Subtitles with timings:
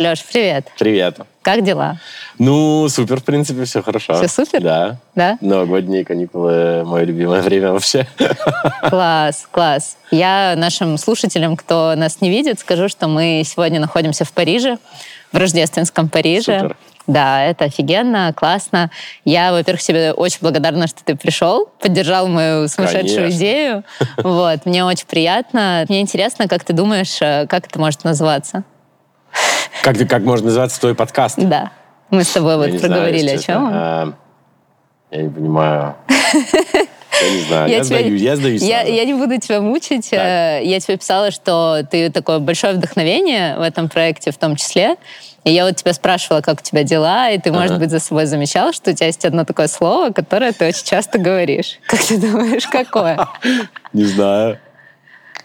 [0.00, 0.66] Леш, привет.
[0.78, 1.18] Привет.
[1.42, 1.98] Как дела?
[2.38, 4.14] Ну, супер, в принципе, все хорошо.
[4.14, 4.62] Все супер?
[4.62, 4.96] Да.
[5.14, 5.36] Да?
[5.42, 8.06] Новогодние каникулы– мое любимое время вообще.
[8.88, 9.98] Класс, класс.
[10.10, 14.78] Я нашим слушателям, кто нас не видит, скажу, что мы сегодня находимся в Париже,
[15.32, 16.60] в рождественском Париже.
[16.60, 16.76] Супер.
[17.06, 18.90] Да, это офигенно, классно.
[19.26, 23.36] Я, во-первых, тебе очень благодарна, что ты пришел, поддержал мою сумасшедшую Конечно.
[23.36, 23.84] идею.
[24.16, 25.84] Вот, мне очень приятно.
[25.90, 28.64] Мне интересно, как ты думаешь, э, как это может называться?
[29.82, 31.36] Как, ты- как может называться твой подкаст?
[31.38, 31.70] Да.
[32.10, 33.68] Мы с тобой Я вот проговорили, о чем.
[33.72, 34.12] А,
[35.10, 35.94] Я не понимаю.
[37.22, 37.68] Я не знаю.
[37.70, 40.10] Я тебя- сдаюсь, я сдаюсь Я, я не буду тебя мучить.
[40.10, 40.18] Так.
[40.20, 44.96] Э, Я тебе писала, что ты такое большое вдохновение в этом проекте в том числе.
[45.44, 47.80] И я вот тебя спрашивала, как у тебя дела, и ты, может Ага.
[47.80, 51.18] быть, за собой замечал, что у тебя есть одно такое слово, которое ты очень часто
[51.18, 51.78] говоришь.
[51.86, 53.26] Как ты думаешь, какое?
[53.92, 54.58] Не знаю.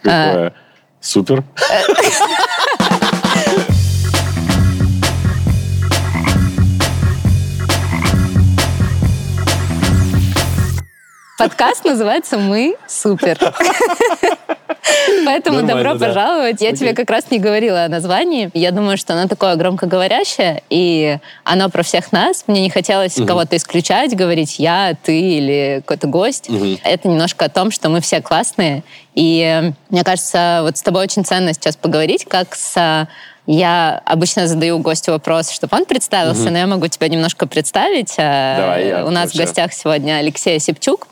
[0.04, 0.26] А.
[0.28, 0.52] Какое?
[1.00, 1.44] Супер.
[11.36, 13.38] Подкаст называется «Мы супер».
[15.26, 16.06] Поэтому Нормально, добро да.
[16.06, 16.60] пожаловать.
[16.62, 16.78] Я Окей.
[16.78, 18.50] тебе как раз не говорила о названии.
[18.54, 22.44] Я думаю, что оно такое громкоговорящее, и оно про всех нас.
[22.46, 26.48] Мне не хотелось кого-то исключать, говорить я, ты или какой-то гость.
[26.84, 28.82] Это немножко о том, что мы все классные.
[29.14, 33.08] И э, мне кажется, вот с тобой очень ценно сейчас поговорить, как с...
[33.46, 38.14] Я обычно задаю гостю вопрос, чтобы он представился, но я могу тебя немножко представить.
[38.16, 39.46] Э, Давай, я У нас в вообще.
[39.46, 41.06] гостях сегодня Алексей Осипчук,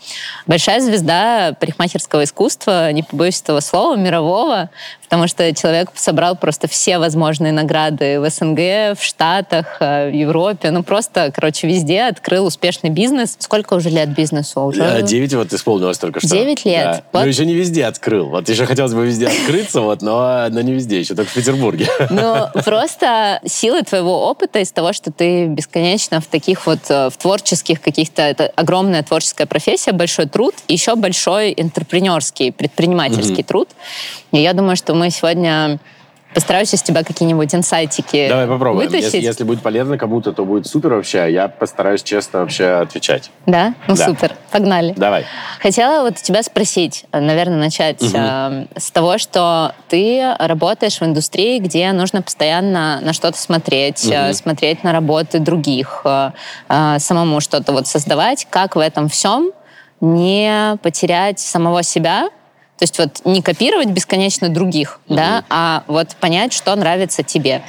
[0.46, 4.68] большая звезда парикмахерского искусства, не побоюсь этого слова, мирового,
[5.14, 10.72] потому что человек собрал просто все возможные награды в СНГ, в Штатах, э, в Европе,
[10.72, 13.36] ну просто, короче, везде открыл успешный бизнес.
[13.38, 14.62] Сколько уже лет бизнесу?
[14.62, 16.30] Уже А, Девять вот исполнилось только что.
[16.30, 16.84] Девять лет.
[16.84, 17.02] Да.
[17.12, 17.22] Вот.
[17.22, 18.28] Ну, еще не везде открыл.
[18.28, 21.86] Вот еще хотелось бы везде открыться, вот, но, но не везде, еще только в Петербурге.
[22.10, 27.16] Ну, просто силы твоего опыта из того, что ты бесконечно в таких вот, э, в
[27.18, 33.68] творческих каких-то, это огромная творческая профессия, большой труд, еще большой интерпренерский, предпринимательский труд.
[34.34, 35.78] И я думаю, что мы сегодня
[36.34, 38.88] постараюсь из тебя какие-нибудь инсайтики Давай попробуем.
[38.88, 39.04] вытащить.
[39.14, 41.20] Если, если будет полезно кому-то, то будет супер вообще.
[41.20, 43.30] а Я постараюсь честно вообще отвечать.
[43.46, 43.74] Да?
[43.86, 44.06] Ну, Да.
[44.06, 44.34] супер.
[44.50, 44.92] Погнали.
[44.96, 45.24] Давай.
[45.60, 51.60] Хотела вот тебя спросить, э, наверное, начать э, с того, что ты работаешь в индустрии,
[51.60, 54.34] где нужно постоянно на что-то смотреть, э, Мгм.
[54.34, 56.30] смотреть на работы других, э,
[56.68, 58.48] э, самому что-то вот создавать.
[58.50, 59.52] Как в этом всем
[60.00, 62.28] не потерять самого себя?
[62.78, 67.62] То есть вот не копировать бесконечно других, да, а вот понять, что нравится тебе.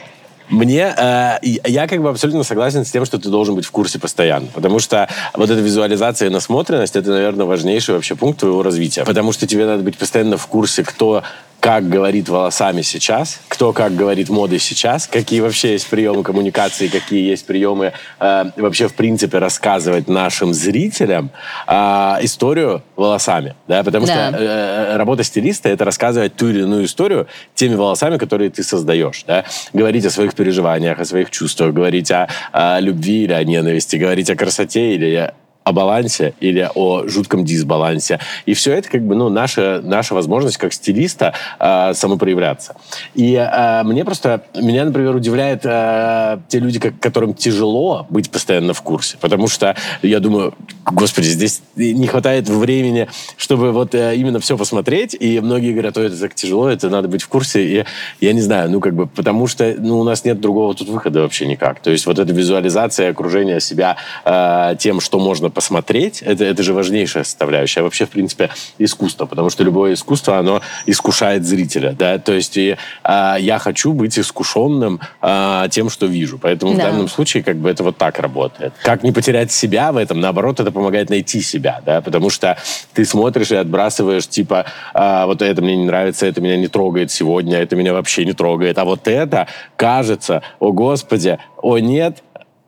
[0.50, 3.98] Мне, э, я как бы абсолютно согласен с тем, что ты должен быть в курсе
[4.00, 4.48] постоянно.
[4.54, 9.06] Потому что вот эта визуализация и насмотренность, это, наверное, важнейший вообще пункт твоего развития.
[9.06, 11.24] Потому что тебе надо быть постоянно в курсе, кто
[11.66, 17.28] как говорит волосами сейчас, кто как говорит модой сейчас, какие вообще есть приемы коммуникации, какие
[17.28, 21.32] есть приемы э, вообще, в принципе, рассказывать нашим зрителям
[21.66, 21.74] э,
[22.22, 23.56] историю волосами.
[23.68, 23.84] Да?
[23.84, 24.30] Потому Да.
[24.30, 29.24] что э, работа стилиста— это рассказывать ту или иную историю теми волосами, которые ты создаешь.
[29.26, 29.44] Да?
[29.74, 34.30] Говорить о своих переживаниях, о своих чувствах, говорить о, о любви или о ненависти, говорить
[34.30, 35.34] о красоте или
[35.66, 38.20] о балансе или о жутком дисбалансе.
[38.46, 42.76] И все это как бы ну, наша, наша возможность как стилиста э, самопроявляться.
[43.16, 48.76] И э, мне просто, меня, например, удивляет э, те люди, как- которым тяжело быть постоянно
[48.76, 49.18] в курсе.
[49.20, 50.54] Потому что я думаю,
[50.86, 55.18] господи, здесь не хватает времени, чтобы вот э, именно все посмотреть.
[55.20, 57.64] И многие говорят, ой, это так тяжело, это надо быть в курсе.
[57.66, 57.86] И
[58.22, 61.22] я не знаю, ну как бы, потому что ну, у нас нет другого тут выхода
[61.22, 61.80] вообще никак.
[61.80, 66.74] То есть вот эта визуализация окружения себя э, тем, что можно посмотреть, это, это же
[66.74, 67.82] важнейшая составляющая.
[67.82, 69.26] Вообще, в принципе, искусство.
[69.26, 71.94] Потому что любое искусство, оно искушает зрителя.
[71.98, 72.20] Да?
[72.20, 76.38] То есть и, э, я хочу быть искушенным э, тем, что вижу.
[76.38, 76.92] Поэтому в Да.
[76.92, 78.74] данном случае как бы это вот так работает.
[78.84, 80.20] Как не потерять себя в этом?
[80.20, 82.58] Наоборот, это помогает найти себя, да, потому что
[82.94, 87.12] ты смотришь и отбрасываешь, типа, а, вот это мне не нравится, это меня не трогает
[87.12, 92.22] сегодня, это меня вообще не трогает, а вот это кажется, о господи, о нет,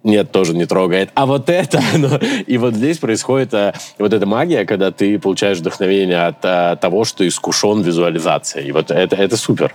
[0.07, 1.09] нет, тоже не трогает.
[1.13, 5.59] А вот это, ну, и вот здесь происходит а, вот эта магия, когда ты получаешь
[5.59, 8.69] вдохновение от а, того, что искушен визуализацией.
[8.69, 9.73] И вот это, это супер.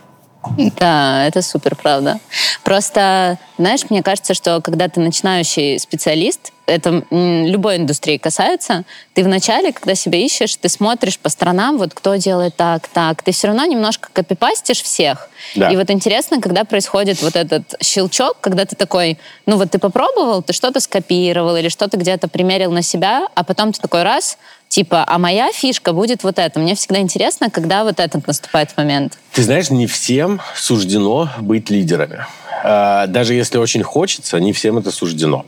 [0.76, 2.18] Да, это супер, правда.
[2.64, 8.84] Просто, знаешь, мне кажется, что когда ты начинающий специалист, это любой индустрии касается,
[9.14, 13.32] ты вначале, когда себя ищешь, ты смотришь по сторонам, вот кто делает так, так, ты
[13.32, 15.28] все равно немножко копипастишь всех.
[15.56, 15.70] Да.
[15.70, 20.42] И вот интересно, когда происходит вот этот щелчок, когда ты такой, ну вот ты попробовал,
[20.42, 24.38] ты что-то скопировал или что-то где-то примерил на себя, а потом ты такой раз,
[24.72, 26.58] типа, а моя фишка будет вот это.
[26.58, 29.18] Мне всегда интересно, когда вот этот наступает момент.
[29.32, 32.26] Ты знаешь, не всем суждено быть лидерами.
[32.64, 35.46] А, даже если очень хочется, не всем это суждено.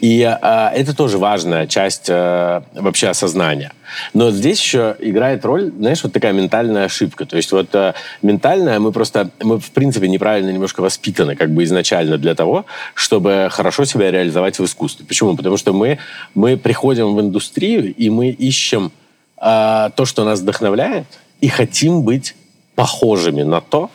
[0.00, 3.72] И а, это тоже важная часть а, вообще осознания.
[4.14, 7.26] Но здесь еще играет роль, знаешь, вот такая ментальная ошибка.
[7.26, 7.74] То есть вот
[8.22, 12.64] ментальная, мы просто, мы в принципе неправильно немножко воспитаны как бы изначально для того,
[12.94, 15.04] чтобы хорошо себя реализовать в искусстве.
[15.06, 15.36] Почему?
[15.36, 15.98] Потому что мы,
[16.34, 18.92] мы приходим в индустрию, и мы ищем
[19.36, 21.06] э, то, что нас вдохновляет,
[21.42, 22.34] и хотим быть
[22.74, 23.90] похожими на то,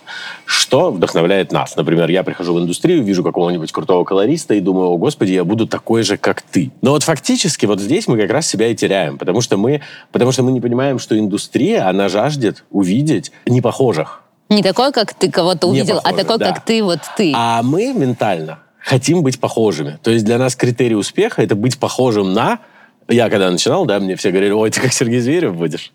[0.46, 1.76] что вдохновляет нас.
[1.76, 5.68] Например, я прихожу в индустрию, вижу какого-нибудь крутого колориста и думаю, о, господи, я буду
[5.68, 6.72] такой же, как ты.
[6.82, 9.82] Но вот фактически вот здесь мы как раз себя и теряем, потому что мы,
[10.12, 14.22] потому что мы не понимаем, что индустрия, она жаждет увидеть непохожих.
[14.50, 16.54] Не такой, как ты кого-то увидел, а такой, да.
[16.54, 17.34] как ты, вот ты.
[17.36, 20.00] А мы ментально хотим быть похожими.
[20.02, 22.60] То есть для нас критерий успеха— это быть похожим на
[23.08, 25.92] я когда начинал, да, мне все говорили, ой, ты как Сергей Зверев будешь.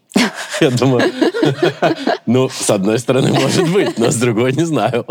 [0.61, 1.13] Я думаю,
[2.27, 5.05] ну, с одной стороны, может быть, но с другой не знаю.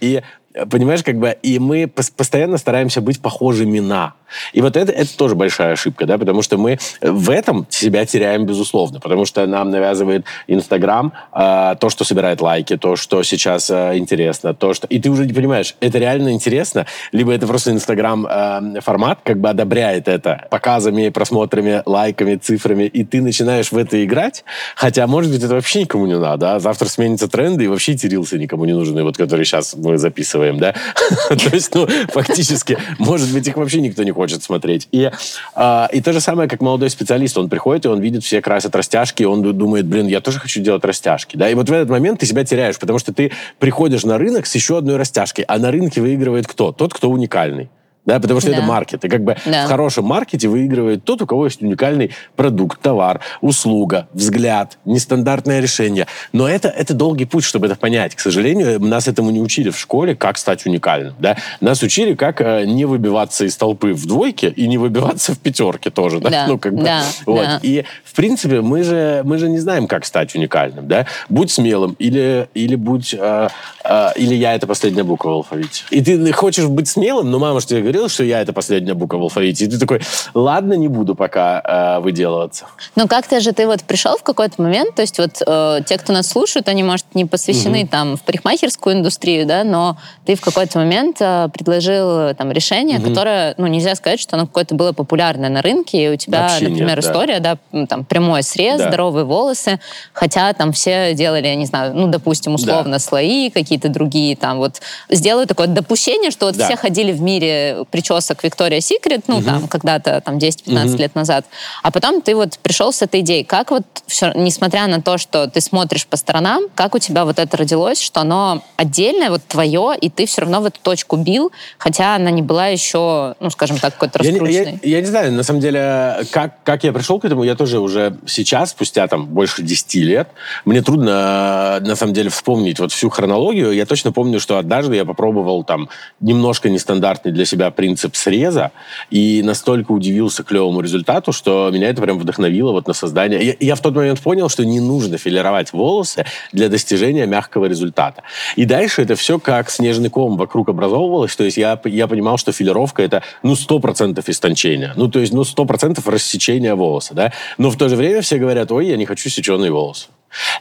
[0.00, 0.22] И
[0.70, 4.14] понимаешь, как бы, и мы постоянно стараемся быть похожими на.
[4.52, 8.46] И вот это, это тоже большая ошибка, да, потому что мы в этом себя теряем,
[8.46, 13.96] безусловно, потому что нам навязывает Инстаграм э, то, что собирает лайки, то, что сейчас э,
[13.96, 14.86] интересно, то, что...
[14.86, 19.38] И ты уже не понимаешь, это реально интересно, либо это просто Инстаграм э, формат как
[19.38, 24.44] бы одобряет это показами, просмотрами, лайками, цифрами, и ты начинаешь в это играть,
[24.76, 28.38] хотя, может быть, это вообще никому не надо, а завтра сменятся тренды, и вообще терился
[28.38, 30.74] никому не нужны, вот который сейчас мы записываем, да?
[31.28, 34.88] То есть, ну, фактически, может быть, их вообще никто не хочет смотреть.
[34.92, 35.10] И,
[35.56, 37.36] э, и то же самое, как молодой специалист.
[37.38, 40.60] Он приходит, и он видит, все красят растяжки, и он думает, блин, я тоже хочу
[40.60, 41.36] делать растяжки.
[41.36, 41.48] Да?
[41.48, 44.54] И вот в этот момент ты себя теряешь, потому что ты приходишь на рынок с
[44.54, 46.72] еще одной растяжкой, а на рынке выигрывает кто?
[46.72, 47.68] Тот, кто уникальный
[48.04, 48.56] да, потому что да.
[48.56, 49.04] это маркет.
[49.04, 49.64] И как бы да.
[49.64, 56.06] в хорошем маркете выигрывает тот, у кого есть уникальный продукт, товар, услуга, взгляд, нестандартное решение.
[56.32, 58.16] Но это, это долгий путь, чтобы это понять.
[58.16, 61.14] К сожалению, нас этому не учили в школе, как стать уникальным.
[61.20, 61.36] Да?
[61.60, 65.90] Нас учили, как э, не выбиваться из толпы в двойке и не выбиваться в пятерке
[65.90, 66.18] тоже.
[66.18, 66.30] Да?
[66.30, 66.46] Да.
[66.48, 67.02] Ну, как бы, да.
[67.24, 67.44] Вот.
[67.44, 67.60] Да.
[67.62, 70.88] И, в принципе, мы же, мы же не знаем, как стать уникальным.
[70.88, 71.06] Да?
[71.28, 73.14] Будь смелым или, или будь...
[73.14, 73.48] Э,
[73.84, 75.84] э, или я— это последняя буква в алфавите.
[75.90, 79.18] И ты хочешь быть смелым, но мама же тебе говорила, что я это последняя буква
[79.18, 79.64] в алфавите.
[79.64, 80.00] И ты такой,
[80.34, 82.66] ладно, не буду пока э, выделываться.
[82.96, 86.12] Ну как-то же ты вот пришел в какой-то момент, то есть вот э, те, кто
[86.12, 87.88] нас слушают, они, может, не посвящены угу.
[87.88, 93.08] там в парикмахерскую индустрию, да, но ты в какой-то момент э, предложил там решение, угу.
[93.08, 96.68] которое, ну нельзя сказать, что оно какое-то было популярное на рынке, и у тебя, Вообще
[96.68, 97.58] например, нет, история, да.
[97.72, 98.88] да, там прямой срез, да.
[98.88, 99.80] здоровые волосы,
[100.12, 102.98] хотя там все делали, я не знаю, ну допустим, условно да.
[102.98, 104.80] слои, какие-то другие там вот
[105.10, 106.66] сделаю такое допущение, что вот да.
[106.66, 109.44] все ходили в мире причесок Victoria's Secret, ну, угу.
[109.44, 110.96] там, когда-то, там, 10-15 угу.
[110.98, 111.46] лет назад.
[111.82, 113.44] А потом ты вот пришел с этой идеей.
[113.44, 117.38] Как вот, все, несмотря на то, что ты смотришь по сторонам, как у тебя вот
[117.38, 121.52] это родилось, что оно отдельное, вот твое, и ты все равно в эту точку бил,
[121.78, 124.52] хотя она не была еще, ну, скажем так, какой-то раскрученной?
[124.52, 127.54] Я, я, я не знаю, на самом деле, как, как я пришел к этому, я
[127.54, 130.28] тоже уже сейчас, спустя там больше 10 лет,
[130.64, 133.72] мне трудно, на самом деле, вспомнить вот всю хронологию.
[133.72, 135.88] Я точно помню, что однажды я попробовал там
[136.20, 138.70] немножко нестандартный для себя принцип среза
[139.10, 143.44] и настолько удивился клевому результату, что меня это прям вдохновило вот на создание.
[143.44, 148.22] Я, я в тот момент понял, что не нужно филировать волосы для достижения мягкого результата.
[148.56, 151.34] И дальше это все как снежный ком вокруг образовывалось.
[151.36, 154.92] То есть я, я понимал, что филировка это ну 100% истончения.
[154.96, 157.14] Ну то есть ну 100% рассечения волоса.
[157.14, 157.32] Да?
[157.58, 160.08] Но в то же время все говорят, ой, я не хочу сеченые волосы.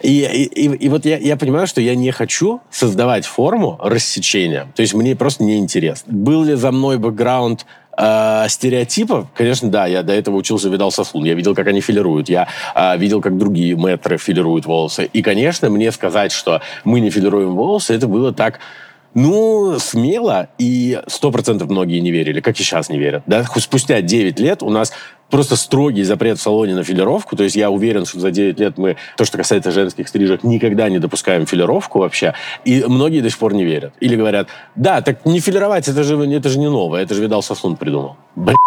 [0.01, 4.67] И, и, и вот я, я понимаю, что я не хочу создавать форму рассечения.
[4.75, 6.11] То есть мне просто неинтересно.
[6.13, 7.65] Был ли за мной бэкграунд
[7.97, 12.29] э, стереотипов, конечно, да, я до этого учился, видал сослун, я видел, как они филируют,
[12.29, 15.09] я э, видел, как другие мэтры филируют волосы.
[15.11, 18.59] И, конечно, мне сказать, что мы не филируем волосы, это было так
[19.13, 23.23] ну, смело, и сто процентов многие не верили, как и сейчас не верят.
[23.25, 23.43] Да?
[23.43, 24.93] Спустя 9 лет у нас
[25.31, 27.35] просто строгий запрет в салоне на филировку.
[27.35, 30.89] То есть я уверен, что за 9 лет мы, то, что касается женских стрижек, никогда
[30.89, 32.33] не допускаем филировку вообще.
[32.65, 33.93] И многие до сих пор не верят.
[33.99, 37.41] Или говорят, да, так не филировать, это же, это же не новое, это же Видал
[37.41, 38.17] Сосун придумал.
[38.35, 38.57] Блин.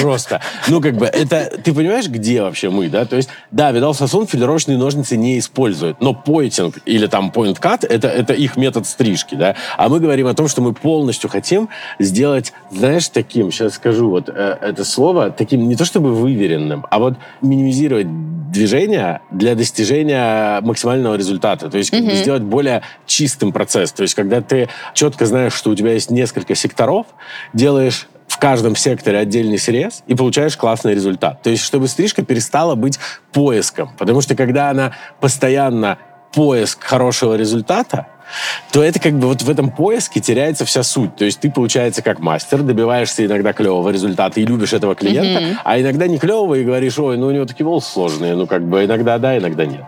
[0.00, 0.40] Просто.
[0.68, 1.52] Ну, как бы, это...
[1.62, 3.04] Ты понимаешь, где вообще мы, да?
[3.04, 7.86] То есть, да, Видал Сосун филировочные ножницы не использует, но пойтинг или там point cut
[7.86, 9.56] это, это их метод стрижки, да?
[9.76, 14.28] А мы говорим о том, что мы полностью хотим сделать, знаешь, таким, сейчас скажу вот
[14.28, 18.06] э, это слово, таким не то чтобы выверенным, а вот минимизировать
[18.54, 21.68] движение для достижения максимального результата.
[21.68, 22.10] То есть, как mm-hmm.
[22.10, 23.92] бы сделать более чистым процесс.
[23.92, 27.06] То есть, когда ты четко знаешь, что у тебя есть несколько секторов,
[27.52, 28.08] делаешь
[28.44, 31.42] каждом секторе отдельный срез и получаешь классный результат.
[31.42, 32.98] То есть, чтобы стрижка перестала быть
[33.32, 33.96] поиском.
[33.96, 35.96] Потому что когда она постоянно
[36.34, 38.08] поиск хорошего результата,
[38.70, 41.16] то это как бы вот в этом поиске теряется вся суть.
[41.16, 45.56] То есть ты, получается, как мастер, добиваешься иногда клевого результата и любишь этого клиента, mm-hmm.
[45.64, 48.62] а иногда не клевого и говоришь, ой, ну у него такие волосы сложные, ну как
[48.62, 49.84] бы иногда да, иногда нет.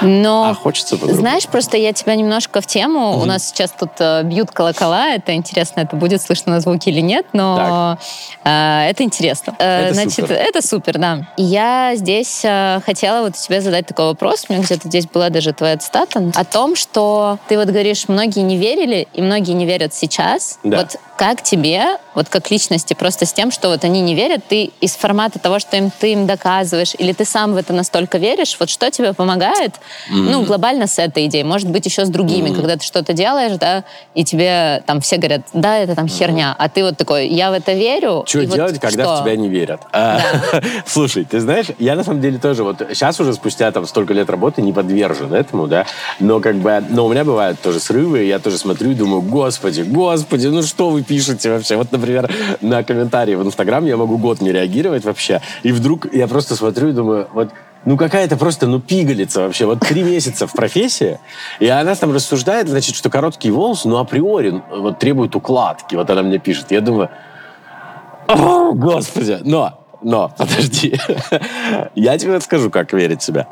[0.00, 3.22] Но, а хочется Знаешь, просто я тебя немножко в тему, mm-hmm.
[3.22, 7.00] у нас сейчас тут э, бьют колокола, это интересно, это будет слышно на звуке или
[7.00, 7.98] нет, но
[8.44, 9.54] э, это интересно.
[9.58, 10.32] Э, это Значит, супер.
[10.34, 11.28] это супер, да.
[11.36, 15.52] Я здесь э, хотела вот тебе задать такой вопрос, у меня где-то здесь была даже
[15.52, 19.94] твоя цитата, о том, что ты вот говоришь, многие не верили, и многие не верят
[19.94, 20.58] сейчас.
[20.62, 20.78] Да.
[20.78, 24.70] Вот как тебе, вот как личности, просто с тем, что вот они не верят, ты
[24.80, 28.56] из формата того, что им, ты им доказываешь, или ты сам в это настолько веришь,
[28.60, 29.72] вот что тебе помогает,
[30.10, 30.30] mm-hmm.
[30.30, 32.54] ну, глобально с этой идеей, может быть, еще с другими, mm-hmm.
[32.54, 33.82] когда ты что-то делаешь, да,
[34.14, 36.18] и тебе там все говорят, да, это там mm-hmm.
[36.18, 38.22] херня, а ты вот такой, я в это верю.
[38.24, 39.16] Что делать, вот когда что?
[39.16, 39.80] в тебя не верят?
[39.92, 40.20] А,
[40.52, 40.62] да.
[40.86, 44.30] Слушай, ты знаешь, я на самом деле тоже вот сейчас уже спустя там столько лет
[44.30, 45.84] работы не подвержен этому, да,
[46.20, 49.82] но как бы, но у меня бывают тоже срывы, я тоже смотрю и думаю, господи,
[49.82, 51.76] господи, ну что вы пишете вообще?
[51.76, 56.28] Вот, например, на комментарии в Инстаграм я могу год не реагировать вообще, и вдруг я
[56.28, 57.50] просто смотрю и думаю, вот
[57.84, 59.64] ну какая-то просто, ну, пигалица вообще.
[59.64, 61.18] Вот три месяца в профессии,
[61.60, 65.94] и она там рассуждает, значит, что короткие волосы, ну, априори, вот требуют укладки.
[65.94, 66.70] Вот она мне пишет.
[66.70, 67.08] Я думаю,
[68.26, 69.38] о, господи.
[69.42, 70.98] Но, но, подожди.
[71.94, 73.48] Я тебе скажу, как верить в себя.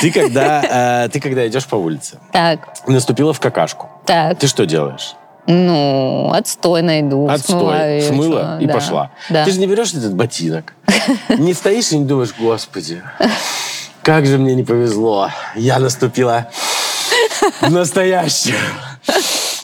[0.00, 2.68] Ты когда, э, ты когда идешь по улице, так.
[2.86, 3.88] наступила в какашку.
[4.04, 4.38] Так.
[4.38, 5.14] Ты что делаешь?
[5.50, 7.26] Ну, отстой найду.
[7.26, 8.02] Отстой.
[8.02, 8.74] Смыла и да.
[8.74, 9.10] пошла.
[9.30, 9.46] Да.
[9.46, 10.74] Ты же не берешь этот ботинок.
[11.38, 13.02] Не стоишь и не думаешь, господи,
[14.02, 15.30] как же мне не повезло.
[15.54, 16.50] Я наступила
[17.62, 18.58] в настоящую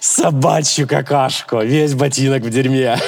[0.00, 1.60] собачью какашку.
[1.60, 2.98] Весь ботинок в дерьме.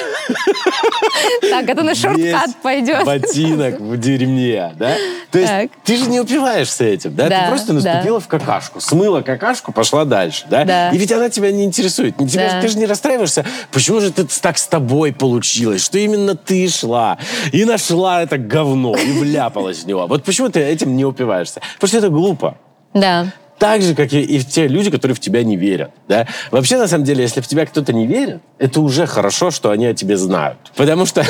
[1.49, 3.05] Так, это на шорткат пойдет.
[3.05, 4.95] ботинок в дерьме, да?
[5.31, 7.29] То есть ты же не упиваешься этим, да?
[7.29, 10.91] Ты просто наступила в какашку, смыла какашку, пошла дальше, да?
[10.91, 12.15] И ведь она тебя не интересует.
[12.17, 17.17] Ты же не расстраиваешься, почему же ты так с тобой получилось, что именно ты шла
[17.51, 20.07] и нашла это говно и вляпалась в него.
[20.07, 21.61] Вот почему ты этим не упиваешься?
[21.75, 22.57] Потому что это глупо.
[22.93, 23.27] Да.
[23.59, 25.91] Так же, как и, и те люди, которые в тебя не верят.
[26.07, 26.27] Да?
[26.51, 29.87] Вообще, на самом деле, если в тебя кто-то не верит, это уже хорошо, что они
[29.87, 30.57] о тебе знают.
[30.75, 31.25] Потому что,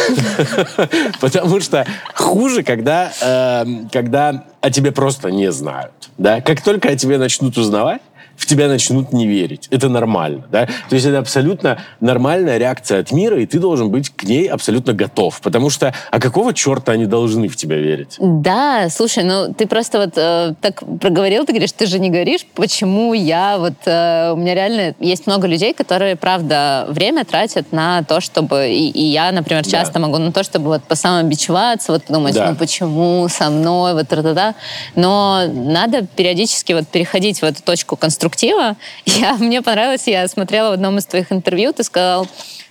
[1.22, 5.94] потому что хуже, когда, эм, когда о тебе просто не знают.
[6.18, 6.42] Да?
[6.42, 8.02] Как только о тебе начнут узнавать,
[8.38, 9.68] в тебя начнут не верить.
[9.72, 10.46] Это нормально.
[10.52, 10.68] Да?
[10.90, 14.94] То есть это абсолютно нормальная реакция от мира, и ты должен быть к ней абсолютно
[14.94, 15.42] готов.
[15.42, 18.16] Потому что, а какого черта они должны в тебя верить?
[18.20, 22.46] Да, слушай, ну ты просто вот э, так проговорил, ты говоришь, ты же не говоришь,
[22.54, 23.74] почему я вот...
[23.86, 28.70] э, у меня реально есть много людей, которые, правда, время тратят на то, чтобы...
[28.70, 29.72] И, и я, например, Да.
[29.72, 32.52] часто могу на то, чтобы вот посамобичеваться, вот подумать, Да.
[32.52, 34.54] ну почему со мной, вот та-та-та.
[34.96, 37.96] Но надо периодически вот переходить в эту точку
[38.28, 38.76] конструктива.
[39.06, 42.28] Я, мне понравилось, я смотрела в одном из твоих интервью, ты сказал,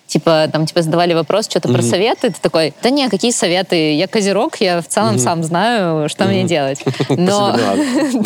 [0.06, 4.06] типа, там тебе задавали вопрос, что-то про советы, ты такой, да не, какие советы, я
[4.06, 6.80] козерог, я в целом сам знаю, что мне делать.
[7.08, 7.56] Но,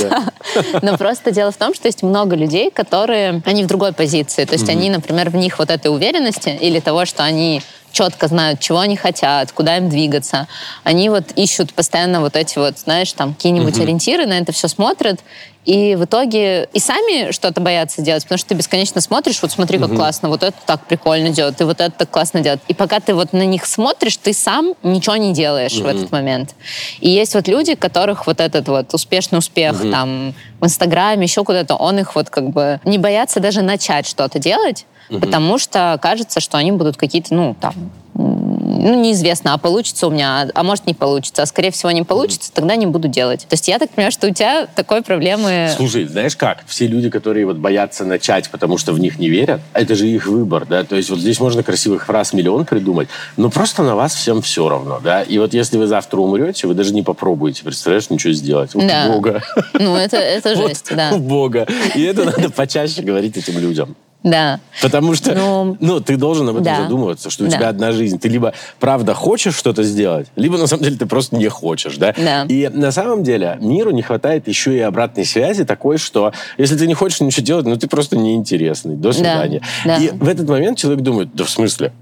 [0.83, 4.55] но просто дело в том, что есть много людей, которые, они в другой позиции, то
[4.55, 8.79] есть они, например, в них вот этой уверенности или того, что они четко знают, чего
[8.81, 10.49] они хотят, куда им двигаться.
[10.85, 15.21] Они вот ищут постоянно вот эти вот, знаешь, там какие-нибудь ориентиры, на это все смотрят,
[15.67, 19.79] и в итоге и сами что-то боятся делать, потому что ты бесконечно смотришь, вот смотри,
[19.79, 22.63] как классно, вот это так прикольно делает, и вот это так классно делает.
[22.69, 26.55] И пока ты вот на них смотришь, ты сам ничего не делаешь в этот момент.
[27.01, 31.75] И есть вот люди, которых вот этот вот успешный успех там в Инстаграме, еще куда-то,
[31.75, 36.57] он их вот как бы не боятся даже начать что-то делать, потому что кажется, что
[36.57, 37.75] они будут какие-то, ну, там,
[38.15, 42.51] ну, неизвестно, а получится у меня, а может не получится, а скорее всего не получится,
[42.53, 43.47] тогда не буду делать.
[43.49, 45.71] То есть я так понимаю, что у тебя такой проблемы...
[45.77, 46.65] Слушай, знаешь как?
[46.67, 50.27] Все люди, которые вот боятся начать, потому что в них не верят, это же их
[50.27, 50.85] выбор, да?
[50.85, 54.69] То есть вот здесь можно красивых фраз миллион придумать, но просто на вас всем все
[54.69, 55.23] равно, да?
[55.23, 58.75] И вот если вы завтра умрете, вы даже не попробуете, представляешь, ничего сделать.
[58.75, 59.09] Вот Да.
[59.09, 59.43] Бога.
[59.75, 61.17] Ну, это, это Вот жесть, да.
[61.17, 61.67] Бога.
[61.95, 63.97] И это надо почаще говорить этим людям.
[64.23, 64.61] Да.
[64.83, 66.83] Потому что, Ну, ну, ты должен об этом да.
[66.83, 67.57] задумываться, что у Да.
[67.57, 68.19] тебя одна жизнь.
[68.19, 72.15] Ты либо правда хочешь что-то сделать, либо на самом деле ты просто не хочешь, да?
[72.17, 72.45] Да.
[72.49, 76.87] И на самом деле миру не хватает еще и обратной связи такой, что если ты
[76.87, 78.95] не хочешь ничего делать, ну ты просто неинтересный.
[78.97, 79.63] До свидания.
[79.85, 79.97] да.
[79.97, 81.93] И в этот момент человек думает, да в смысле?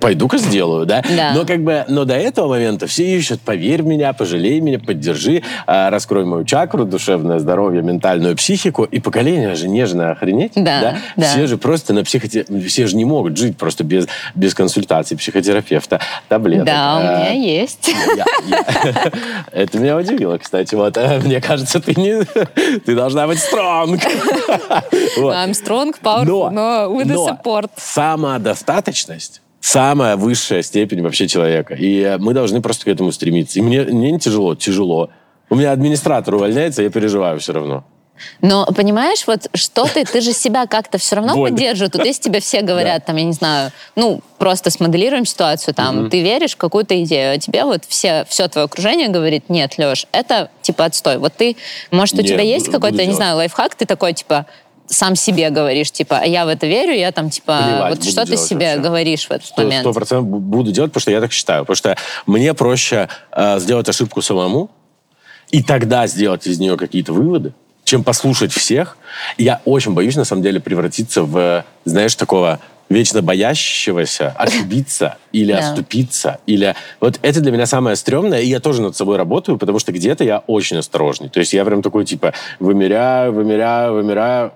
[0.00, 1.02] Пойду-ка сделаю, да?
[1.16, 1.32] Да.
[1.34, 5.42] Но как бы, но до этого момента все ищут, поверь в меня, пожалей меня, поддержи,
[5.66, 8.84] а, раскрой мою чакру, душевное здоровье, ментальную психику.
[8.84, 11.26] И поколение же нежное охренеть, Да, да.
[11.26, 16.00] Все же просто на психотерапии, все же не могут жить просто без, без консультации психотерапевта,
[16.28, 16.66] таблеток.
[16.66, 17.88] Да, у А, меня есть.
[18.16, 19.12] я- я-
[19.52, 20.74] Это меня удивило, кстати.
[20.74, 22.22] Вот, э, мне кажется, ты не,
[22.80, 24.00] ты должна быть стронг.
[25.18, 27.70] I'm strong, powerful, но with the support.
[27.76, 31.74] самодостаточность самая высшая степень вообще человека.
[31.74, 33.58] И э, мы должны просто к этому стремиться.
[33.58, 35.10] И мне, мне не тяжело, тяжело.
[35.50, 37.84] У меня администратор увольняется, я переживаю все равно.
[38.40, 41.92] Но понимаешь, вот что ты, ты же себя как-то все равно поддерживаешь.
[41.92, 46.22] Вот если тебе все говорят, там, я не знаю, ну, просто смоделируем ситуацию, там, ты
[46.22, 50.50] веришь в какую-то идею, а тебе вот все, все твое окружение говорит, нет, Леш, это,
[50.62, 51.18] типа, отстой.
[51.18, 51.56] Вот ты,
[51.90, 54.46] может, у Нет, тебя есть какой-то, я не знаю, лайфхак, ты такой, типа,
[54.88, 58.24] сам себе говоришь, типа, а я в это верю, я там, типа, Плевать вот что
[58.24, 58.80] ты себе вообще.
[58.82, 59.80] говоришь в этот Сто момент?
[59.82, 61.62] сто процентов бу- буду делать, потому что я так считаю.
[61.64, 64.70] Потому что мне проще э, сделать ошибку самому
[65.50, 67.52] и тогда сделать из нее какие-то выводы,
[67.84, 68.96] чем послушать всех.
[69.38, 75.58] Я очень боюсь, на самом деле, превратиться в, знаешь, такого вечно боящегося ошибиться или Да.
[75.58, 76.38] оступиться.
[76.46, 76.74] Или...
[77.00, 80.22] Вот это для меня самое стрёмное, и я тоже над собой работаю, потому что где-то
[80.24, 81.28] я очень осторожный.
[81.28, 84.52] То есть я прям такой, типа, вымеряю, вымеряю, вымеряю,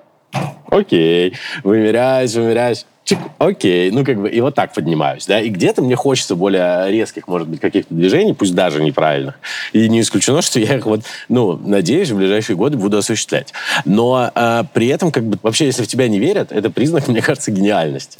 [0.71, 1.35] окей,
[1.65, 5.97] вымеряюсь, вымеряюсь, чик, окей, ну как бы и вот так поднимаюсь, да, и где-то мне
[5.97, 9.39] хочется более резких, может быть, каких-то движений, пусть даже неправильных,
[9.73, 13.53] и не исключено, что я их вот, ну, надеюсь, в ближайшие годы буду осуществлять.
[13.85, 17.23] Но а, при этом, как бы, вообще, если в тебя не верят, это признак, мне
[17.23, 18.19] кажется, гениальности.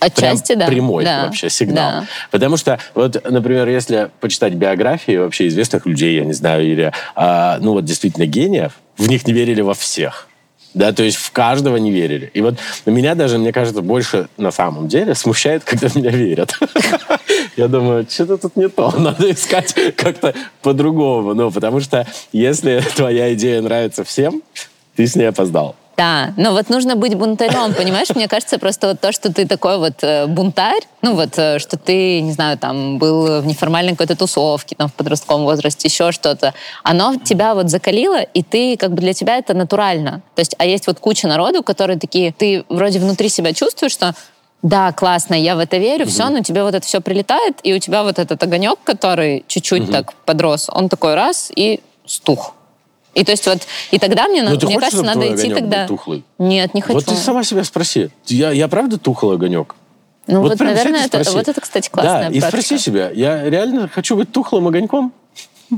[0.00, 0.66] Отчасти, Прям да.
[0.66, 1.24] прямой Да.
[1.24, 1.90] вообще сигнал.
[2.00, 2.06] Да.
[2.30, 7.58] Потому что, вот, например, если почитать биографии вообще известных людей, я не знаю, или, а,
[7.60, 10.28] ну вот действительно гениев, в них не верили во всех.
[10.74, 12.30] Да, то есть в каждого не верили.
[12.34, 16.58] И вот меня даже, мне кажется, больше на самом деле смущает, когда меня верят.
[17.56, 18.90] Я думаю, что-то тут не то.
[18.98, 21.34] Надо искать как-то по-другому.
[21.34, 24.42] Ну, потому что если твоя идея нравится всем,
[24.96, 25.76] ты с ней опоздал.
[25.96, 28.08] Да, но вот нужно быть бунтарем, понимаешь?
[28.14, 31.76] Мне кажется, просто вот то, что ты такой вот э, бунтарь, ну вот, э, что
[31.76, 36.52] ты, не знаю, там, был в неформальной какой-то тусовке, там, в подростковом возрасте, еще что-то,
[36.82, 40.22] оно тебя вот закалило, и ты, как бы для тебя это натурально.
[40.34, 44.14] То есть, а есть вот куча народу, которые такие, ты вроде внутри себя чувствуешь, что
[44.62, 47.78] да, классно, я в это верю, все, но тебе вот это все прилетает, и у
[47.78, 52.54] тебя вот этот огонек, который чуть-чуть так подрос, он такой раз и стух.
[53.14, 55.52] И то есть вот, и тогда мне, Ну, на- ты мне хочешь, кажется, надо идти
[55.54, 55.82] тогда...
[55.82, 56.24] был тухлый?
[56.38, 56.94] Нет, не хочу.
[56.94, 58.10] Вот ты сама себя спроси.
[58.26, 59.76] Я, я правда тухлый огонек?
[60.26, 62.62] Ну вот, прям наверное, и это, вот это, кстати, классная Да, и практика.
[62.64, 65.12] спроси себя, я реально хочу быть тухлым огоньком?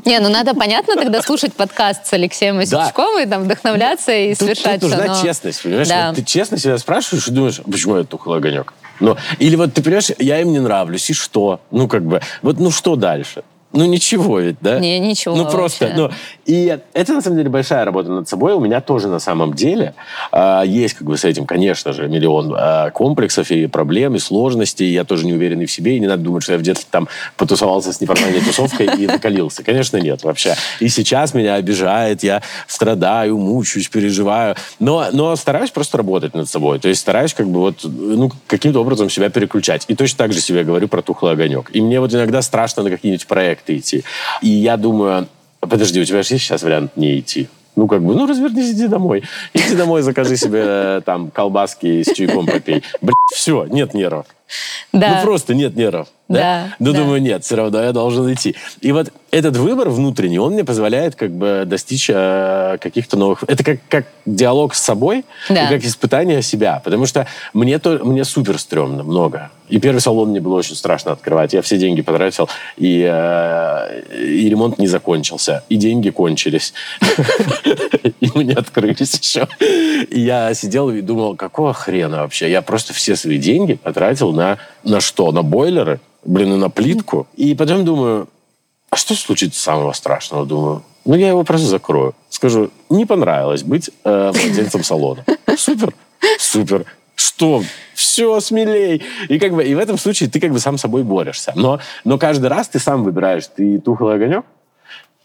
[0.05, 4.38] Не, ну надо, понятно, тогда слушать подкаст с Алексеем Осечковым, и там вдохновляться и Тут,
[4.40, 5.88] совершать тут нужна но- честность, понимаешь?
[5.88, 6.09] Да.
[6.09, 8.72] Вот ты честно себя спрашиваешь и думаешь, «А почему я тухлый огонек?
[9.01, 11.61] Ну, или вот ты понимаешь, я им не нравлюсь, и что?
[11.70, 13.42] Ну, как бы, вот ну что дальше?
[13.72, 14.79] Ну, ничего ведь, да?
[14.79, 16.00] Не, ничего Ну, просто, вообще.
[16.00, 16.11] ну,
[16.46, 18.55] и это, на самом деле, большая работа над собой.
[18.55, 19.94] У меня тоже, на самом деле,
[20.33, 24.90] а, есть, как бы, с этим, конечно же, миллион а, комплексов и проблем, и сложностей.
[24.90, 27.09] Я тоже не уверенный в себе, и не надо думать, что я в детстве там
[27.37, 29.62] потусовался с неформальной тусовкой и накалился.
[29.62, 30.55] Конечно, нет вообще.
[30.81, 34.55] И сейчас меня обижает, я страдаю, мучаюсь, переживаю.
[34.79, 36.79] Но, но стараюсь просто работать над собой.
[36.79, 39.85] То есть стараюсь как бы вот, ну, каким-то образом себя переключать.
[39.88, 41.70] И точно так же себе говорю про тухлый огонек.
[41.74, 44.04] И мне вот иногда страшно на какие-нибудь проекты идти.
[44.42, 45.28] И я думаю,
[45.60, 47.48] подожди, у тебя же есть сейчас вариант не идти?
[47.76, 49.22] Ну, как бы, ну, развернись, иди домой.
[49.54, 52.82] Иди домой, закажи себе э, там колбаски с чайком попей.
[53.02, 54.24] Блин, все, нет нервов.
[54.94, 55.16] Да.
[55.16, 56.08] Ну, просто нет нервов.
[56.28, 56.38] Да?
[56.38, 56.98] Да, Но да.
[57.00, 58.56] думаю, нет, все равно я должен идти.
[58.80, 63.44] И вот этот выбор внутренний, он мне позволяет как бы достичь э, каких-то новых...
[63.46, 65.66] Это как, как диалог с собой Да.
[65.66, 66.80] и как испытание себя.
[66.82, 69.50] Потому что мне, то, мне супер стрёмно много.
[69.68, 71.52] И первый салон мне было очень страшно открывать.
[71.52, 75.64] Я все деньги потратил, и, э, и ремонт не закончился.
[75.68, 76.72] И деньги кончились.
[78.20, 79.46] И мы не открылись еще.
[80.11, 82.50] И я сидел и думал, какого хрена вообще?
[82.50, 85.33] Я просто все свои деньги потратил на, на что?
[85.33, 86.00] На бойлеры?
[86.24, 87.26] Блин, и на плитку?
[87.37, 88.29] И потом думаю,
[88.90, 90.46] а что случится самого страшного?
[90.46, 92.14] Думаю, ну я его просто закрою.
[92.31, 95.24] Скажу, не понравилось быть э, владельцем салона.
[95.57, 95.94] Супер,
[96.38, 96.85] супер.
[97.16, 97.64] Что?
[97.94, 99.02] Все, смелей.
[99.29, 101.52] И, как бы, и в этом случае ты как бы сам собой борешься.
[101.57, 104.44] Но, но каждый раз ты сам выбираешь, ты тухлый огонек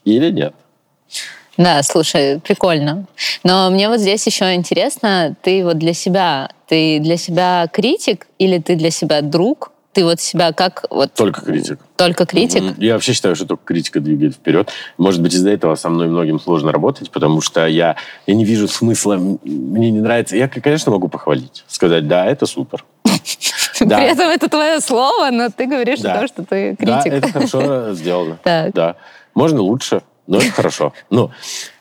[0.06, 0.56] или нет.
[1.58, 3.06] Да, слушай, прикольно.
[3.44, 8.58] Но мне вот здесь еще интересно, ты вот для себя, ты для себя критик или
[8.58, 9.71] ты для себя друг?
[9.94, 11.80] Ты вот себя как вот Только критик.
[11.98, 12.62] только критик?
[12.62, 12.76] Мгм.
[12.78, 14.70] Я вообще считаю, что только критика двигает вперед.
[14.98, 18.70] Может быть, из-за этого со мной многим сложно работать, потому что я, я не вижу
[18.70, 20.38] смысла, мне не нравится.
[20.38, 22.86] Я, конечно, могу похвалить, сказать, да, это супер.
[23.84, 23.98] Да.
[23.98, 26.14] При этом это твое слово, но ты говоришь Да.
[26.14, 27.14] о том, что ты Да, критик.
[27.24, 28.38] это хорошо сделано.
[28.44, 28.96] Да.
[29.34, 30.94] Можно лучше, но это хорошо.
[31.10, 31.32] Ну,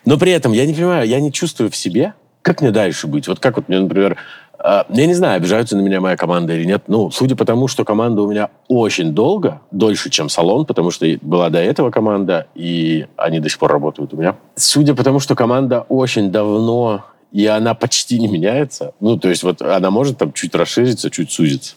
[0.03, 3.27] но при этом я не понимаю, я не чувствую в себе, как мне дальше быть.
[3.27, 4.17] Вот как вот мне, например,
[4.63, 6.83] я не знаю, обижаются на меня моя команда или нет.
[6.87, 11.07] Ну, судя по тому, что команда у меня очень долго, дольше, чем салон, потому что
[11.21, 14.35] была до этого команда, и они до сих пор работают у меня.
[14.55, 19.43] Судя по тому, что команда очень давно, и она почти не меняется, ну, то есть
[19.43, 21.75] вот она может там чуть расшириться, чуть сузиться.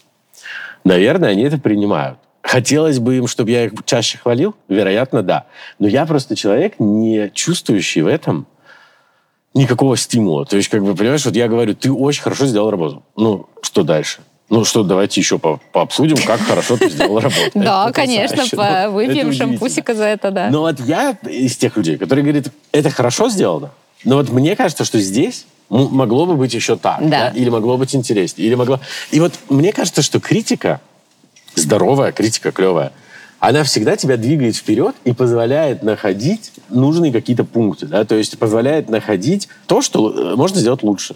[0.83, 2.19] Наверное, они это принимают.
[2.43, 4.53] Хотелось бы им, чтобы я их чаще хвалил?
[4.67, 5.45] Вероятно, да.
[5.79, 8.45] Но я просто человек, не чувствующий в этом
[9.55, 10.45] никакого стимула.
[10.45, 13.03] То есть, как бы, понимаешь, вот я говорю, ты очень хорошо сделал работу.
[13.15, 14.19] Ну, что дальше?
[14.47, 17.39] Ну что, давайте еще по пообсудим, как хорошо ты сделал работу.
[17.55, 18.43] Да, конечно,
[18.91, 20.49] выпьем шампусика за это, да.
[20.51, 23.71] Но вот я из тех людей, которые говорят, это хорошо сделано,
[24.03, 27.31] но вот мне кажется, что здесь могло бы быть еще так, Да.
[27.31, 28.79] да, или могло быть интереснее, или могло...
[29.09, 30.79] И вот мне кажется, что критика,
[31.55, 32.91] здоровая критика, клевая,
[33.39, 38.89] она всегда тебя двигает вперед и позволяет находить нужные какие-то пункты, да, то есть позволяет
[38.89, 41.15] находить то, что э, можно сделать лучше.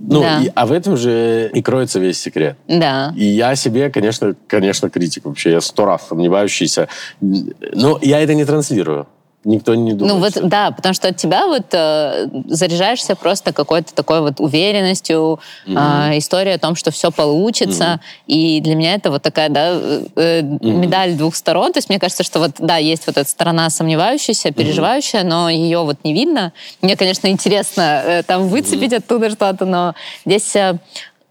[0.00, 0.40] Ну, Да.
[0.42, 2.56] и- а в этом же и кроется весь секрет.
[2.66, 3.14] Да.
[3.16, 5.52] И я себе, конечно, конечно, критик вообще.
[5.52, 6.88] Я сто раз сомневающийся.
[7.20, 9.06] Но я это не транслирую.
[9.44, 10.14] Никто не думает.
[10.14, 14.38] Ну вот, что- да, потому что от тебя вот э, заряжаешься просто какой-то такой вот
[14.38, 15.40] уверенностью,
[15.74, 18.00] а, история о том, что все получится.
[18.28, 21.72] И для меня это вот такая, да, э, э, медаль двух сторон.
[21.72, 25.80] То есть мне кажется, что вот, да, есть вот эта сторона сомневающаяся, переживающая, но ее
[25.82, 26.52] вот не видно.
[26.80, 30.54] Мне, конечно, интересно э, там выцепить оттуда что-то, но здесь...
[30.56, 30.78] э,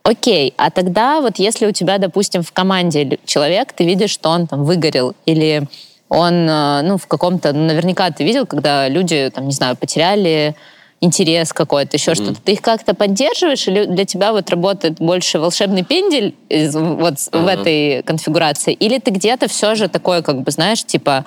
[0.04, 4.48] Окей, а тогда вот если у тебя, допустим, в команде человек, ты видишь, что он
[4.48, 5.68] там выгорел, или
[6.12, 10.56] он, э, ну, в каком-то, ну, наверняка ты видел, когда люди, там, не знаю, потеряли
[11.00, 12.42] интерес какой-то, еще что-то.
[12.44, 17.30] Ты их как-то поддерживаешь, или для тебя вот работает больше волшебный пендель из- вот с-
[17.32, 21.26] в этой конфигурации, или ты где-то все же такой, как бы, знаешь, типа,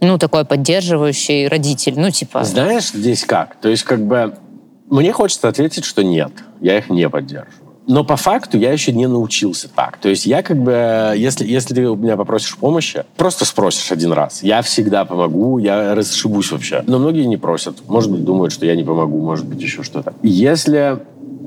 [0.00, 2.44] ну, такой поддерживающий родитель, ну, типа...
[2.44, 3.56] Знаешь, здесь как?
[3.60, 4.36] То есть, как бы,
[4.90, 7.65] мне хочется ответить, что нет, я их не поддерживаю.
[7.86, 9.98] Но по факту я еще не научился так.
[9.98, 14.12] То есть я как бы, если, если ты у меня попросишь помощи, просто спросишь один
[14.12, 14.42] раз.
[14.42, 16.82] Я всегда помогу, я расшибусь вообще.
[16.86, 17.76] Но многие не просят.
[17.88, 20.14] Может быть, думают, что я не помогу, может быть, еще что-то.
[20.22, 20.98] Если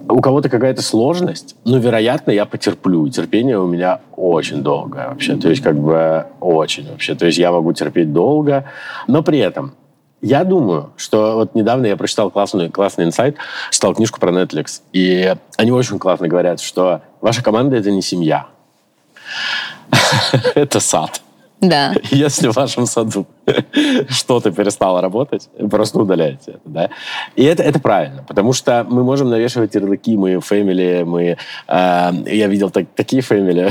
[0.10, 3.08] у кого-то какая-то сложность, ну, вероятно, я потерплю.
[3.10, 5.36] Терпение у меня очень долгое вообще.
[5.36, 7.16] То есть, как бы, очень вообще.
[7.16, 8.66] То есть, я могу терпеть долго,
[9.08, 9.74] но при этом
[10.22, 13.38] я думаю, что вот недавно я прочитал классный, классный инсайт,
[13.72, 18.48] читал книжку про Netflix, и они очень классно говорят, что ваша команда— это не семья.
[20.56, 21.22] Это сад.
[21.62, 21.94] Да.
[22.12, 23.28] Если в вашем саду
[24.10, 26.90] что-то перестало работать, просто удаляйте это, да.
[27.36, 31.38] И это, это правильно, потому что мы можем навешивать ярлыки, мы фэмили, мы...
[31.68, 33.70] э, я видел так- такие фэмили,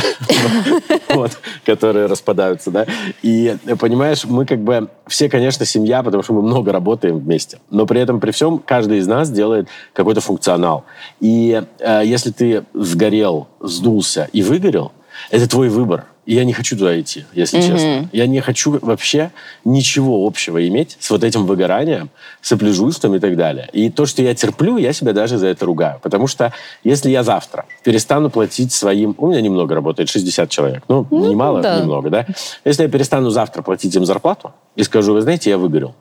[1.15, 2.87] вот, которые распадаются, да.
[3.23, 4.89] И, понимаешь, мы как бы...
[5.07, 8.99] Все, конечно, семья, потому что мы много работаем вместе, но при этом, при всем, каждый
[8.99, 10.85] из нас делает какой-то функционал.
[11.21, 14.93] И э, если ты сгорел, сдулся и выгорел,
[15.31, 16.05] это твой выбор.
[16.29, 18.11] И я не хочу туда идти, если честно.
[18.13, 19.31] Я не хочу вообще
[19.65, 22.11] ничего общего иметь с вот этим выгоранием,
[22.43, 23.67] сопляжульством и так далее.
[23.73, 25.99] И то, что я терплю, я себя даже за это ругаю.
[26.03, 26.53] Потому что
[26.85, 29.15] если я завтра перестану платить своим...
[29.17, 30.83] У меня немного работает, 60 человек.
[30.89, 31.81] Ну, Ну, немало, да.
[31.81, 32.27] немного, да?
[32.63, 35.95] Если я перестану завтра платить им зарплату и скажу, вы знаете, я выгорел.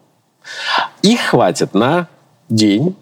[1.03, 2.09] Их хватит на
[2.49, 2.97] день,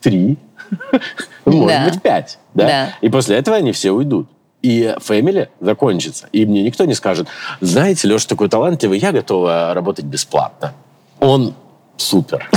[0.00, 0.36] три,
[1.44, 2.40] может быть, пять.
[2.54, 2.66] Да?
[2.66, 2.94] Да.
[3.02, 4.26] И после этого они все уйдут.
[4.62, 6.28] И фэмили закончится.
[6.32, 7.28] И мне никто не скажет,
[7.60, 10.74] знаете, Леша такой талантливый, я готова работать бесплатно.
[11.18, 11.54] Он
[11.96, 12.48] супер.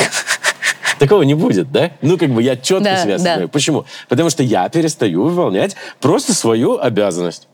[1.00, 1.92] Такого не будет, да?
[2.02, 3.48] Ну, как бы я четко Да, себя да.
[3.48, 3.86] Почему?
[4.10, 7.48] Потому что я перестаю выполнять просто свою обязанность.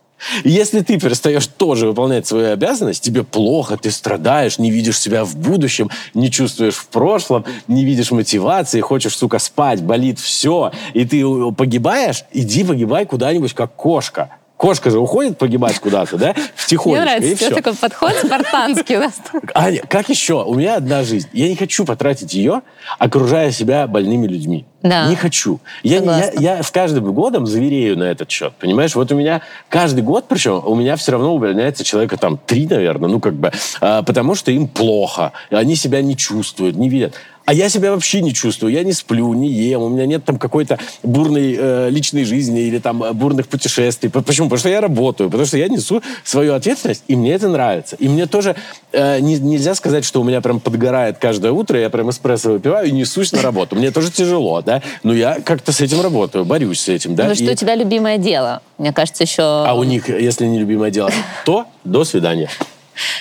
[0.43, 5.23] И если ты перестаешь тоже выполнять свою обязанность, тебе плохо, ты страдаешь, не видишь себя
[5.23, 11.05] в будущем, не чувствуешь в прошлом, не видишь мотивации, хочешь, сука, спать, болит все, и
[11.05, 14.29] ты э, погибаешь, иди погибай куда-нибудь, как кошка.
[14.59, 16.33] Кошка же уходит погибать куда-то, да?
[16.35, 17.55] Мне Втихонечку, нравится, и все.
[17.55, 19.13] такой подход спартанский у нас.
[19.55, 20.43] Аня, как еще?
[20.43, 21.29] У меня одна жизнь.
[21.31, 22.61] Я не хочу потратить ее,
[22.97, 24.65] окружая себя больными людьми.
[24.81, 25.07] Да.
[25.07, 25.61] Не хочу.
[25.81, 28.51] Я, я, я с каждым годом зверею на этот счет.
[28.59, 32.67] Понимаешь, вот у меня каждый год, причем у меня все равно увольняется человека там три,
[32.67, 37.15] наверное, ну как бы, а, потому что им плохо, они себя не чувствуют, не видят.
[37.49, 38.71] А я себя вообще не чувствую.
[38.71, 42.77] Я не сплю, не ем, у меня нет там какой-то бурной э, личной жизни или
[42.77, 44.11] там бурных путешествий.
[44.11, 44.49] Почему?
[44.49, 47.95] Потому что я работаю, потому что я несу свою ответственность, и мне это нравится.
[47.95, 48.55] И мне тоже
[48.91, 52.87] э, не, нельзя сказать, что у меня прям подгорает каждое утро, я прям эспрессо выпиваю
[52.87, 53.75] и несусь на работу.
[53.75, 57.29] Мне тоже тяжело, да, но я как-то с этим работаю, борюсь с этим, да.
[57.29, 57.53] Ну что и...
[57.53, 58.61] у тебя любимое дело?
[58.77, 59.41] Мне кажется, еще...
[59.41, 61.09] А у них, если не любимое дело,
[61.45, 62.47] то до свидания.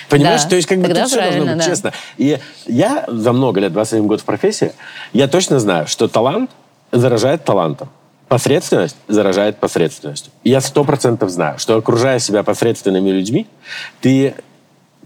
[0.08, 1.64] Понимаешь, Да, то есть как бы тогда тут все должно быть да.
[1.64, 1.92] честно.
[2.16, 4.72] И я за много лет, 27 год в профессии,
[5.12, 6.50] я точно знаю, что талант
[6.92, 7.88] заражает талантом.
[8.28, 10.32] Посредственность заражает посредственностью.
[10.44, 13.46] Я сто процентов знаю, что окружая себя посредственными людьми,
[14.00, 14.34] ты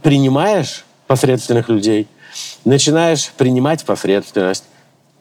[0.03, 2.09] принимаешь посредственных людей,
[2.65, 4.65] начинаешь принимать посредственность,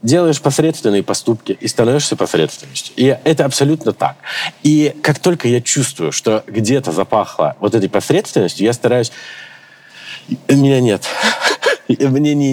[0.03, 2.93] делаешь посредственные поступки и становишься посредственностью.
[2.95, 4.15] И это абсолютно так.
[4.63, 9.11] И как только я чувствую, что где-то запахло вот этой посредственностью, я стараюсь...
[10.47, 11.03] Меня нет.
[11.87, 12.51] Мне не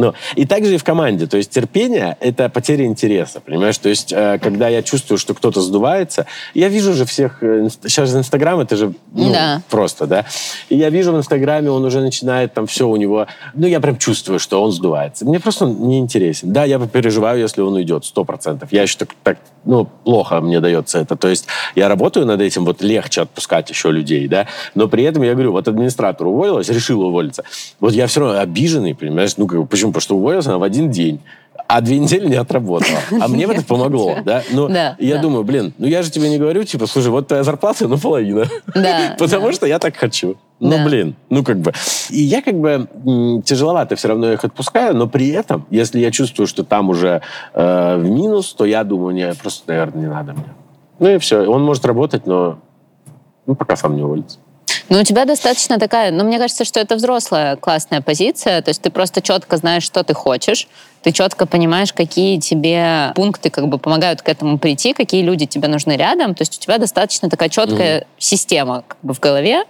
[0.00, 1.26] Ну, и также и в команде.
[1.26, 3.76] То есть терпение— это потеря интереса, понимаешь?
[3.76, 7.42] То есть э, когда я чувствую, что кто-то сдувается, я вижу же всех...
[7.42, 9.60] э, Сейчас Инстаграм— это же ну, Да.
[9.68, 10.24] просто, да?
[10.70, 13.26] И я вижу в Инстаграме, он уже начинает там все у него...
[13.52, 15.26] Ну, я прям чувствую, что он сдувается.
[15.26, 16.50] Мне просто он не интересен.
[16.50, 18.72] Да, я переживаю, если он уйдет, сто процентов.
[18.72, 19.36] Я еще так, так,
[19.66, 21.14] ну, плохо мне дается это.
[21.14, 24.46] То есть я работаю над этим, вот легче отпускать еще людей, да?
[24.74, 27.44] Но при этом я говорю, вот администратор уволилась, решила уволиться.
[27.80, 29.36] Вот я все равно обиженный, понимаешь?
[29.36, 29.92] Ну, как бы, почему?
[29.92, 31.20] Потому что уволилась она в один день.
[31.66, 32.98] А две недели не отработала.
[33.20, 34.42] А мне в это помогло, да?
[34.50, 35.22] Но Да, я да.
[35.22, 38.46] думаю, блин, ну я же тебе не говорю, типа, слушай, вот твоя зарплата, ну половина.
[38.74, 39.52] Да, Потому да.
[39.52, 40.36] что я так хочу.
[40.58, 40.84] Ну, Да.
[40.84, 41.72] блин, ну как бы.
[42.10, 42.88] И я как бы
[43.44, 47.22] тяжеловато все равно их отпускаю, но при этом, если я чувствую, что там уже
[47.54, 50.44] э, в минус, то я думаю, не, просто, наверное, не надо мне.
[50.98, 51.46] Ну и все.
[51.46, 52.58] Он может работать, но
[53.46, 54.38] ну, пока сам не уволится.
[54.90, 58.82] Ну, у тебя достаточно такая, ну, мне кажется, что это взрослая классная позиция, то есть
[58.82, 60.66] ты просто четко знаешь, что ты хочешь,
[61.02, 65.68] ты четко понимаешь, какие тебе пункты как бы помогают к этому прийти, какие люди тебе
[65.68, 69.62] нужны рядом, то есть у тебя достаточно такая четкая система как бы в голове,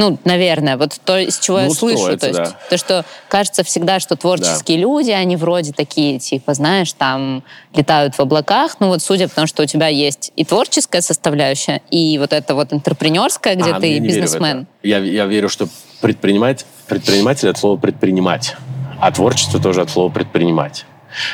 [0.00, 2.58] ну, наверное, вот то, из чего я Ну, слышу, строится, то есть да.
[2.70, 7.42] то, что кажется всегда, что творческие люди, они вроде такие, типа, знаешь, там
[7.74, 11.82] летают в облаках, ну вот судя по тому, что у тебя есть и творческая составляющая,
[11.90, 14.66] и вот это вот интерпренерская, где А, ты я в бизнесмен.
[14.82, 15.68] Я, я верю, что
[16.00, 18.56] предпринимать, предприниматель от слова предпринимать,
[18.98, 20.86] а творчество тоже от слова предпринимать.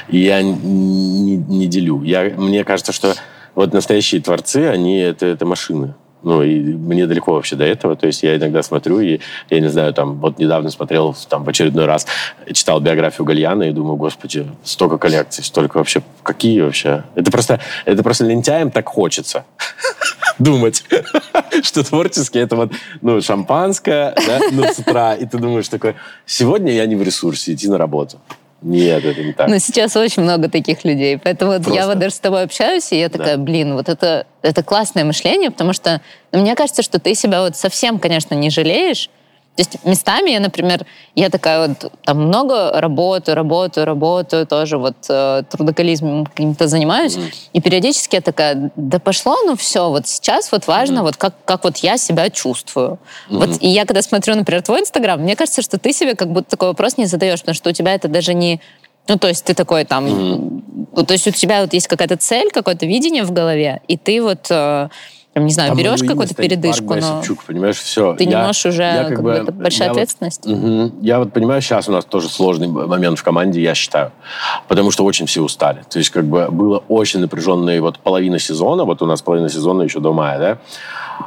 [0.09, 2.03] И я не, не делю.
[2.03, 3.15] Я, мне кажется, что
[3.55, 5.95] вот настоящие творцы, они это, это машины.
[6.27, 7.95] Ну, и мне далеко вообще до этого.
[7.95, 11.49] То есть я иногда смотрю, и я не знаю, там, вот недавно смотрел, там, в
[11.49, 12.05] очередной раз,
[12.53, 17.05] читал биографию Гальяна, и думаю, господи, столько коллекций, столько вообще, какие вообще?
[17.15, 19.45] Это просто, это просто лентяем так хочется
[20.41, 20.85] думать,
[21.63, 25.95] что творчески это вот, ну, шампанское, да, ну, с утра, и ты думаешь такой,
[26.27, 28.19] сегодня я не в ресурсе, идти на работу.
[28.63, 29.49] Нет, это не так.
[29.49, 31.19] Но сейчас очень много таких людей.
[31.19, 33.43] Поэтому вот я вот даже с тобой общаюсь, и я такая, Да.
[33.43, 36.01] блин, вот это, это классное мышление, потому что
[36.33, 39.11] ну, мне кажется, что ты себя вот совсем, конечно, не жалеешь.
[39.57, 44.97] То есть местами я, например, я такая вот там много работаю, работаю, работаю, тоже вот
[45.09, 47.31] э, трудоколизмом каким-то занимаюсь, Мгм.
[47.55, 51.05] и периодически я такая, да пошло, ну все, вот сейчас вот важно, Мгм.
[51.05, 52.99] вот как, как вот я себя чувствую.
[53.31, 53.59] Вот, Мгм.
[53.61, 56.69] и я когда смотрю, например, твой Инстаграм, мне кажется, что ты себе как будто такой
[56.69, 58.61] вопрос не задаешь, потому что у тебя это даже не...
[59.09, 60.63] Ну, то есть ты такой там...
[60.95, 64.21] Ну, то есть у тебя вот есть какая-то цель, какое-то видение в голове, и ты
[64.21, 64.89] вот, э,
[65.37, 68.15] там, не знаю, Там берешь какую-то передышку, но Байсовчук, понимаешь, все.
[68.15, 69.05] ты не можешь уже...
[69.07, 70.47] как бы, это большая я вот- ответственность.
[70.47, 70.95] Мгм.
[71.03, 74.13] Я вот понимаю, сейчас у нас тоже сложный момент в команде, я считаю.
[74.67, 75.83] Потому что очень все устали.
[75.91, 79.83] То есть как бы было очень напряженные вот половина сезона, вот у нас половина сезона
[79.83, 80.59] еще до мая, да,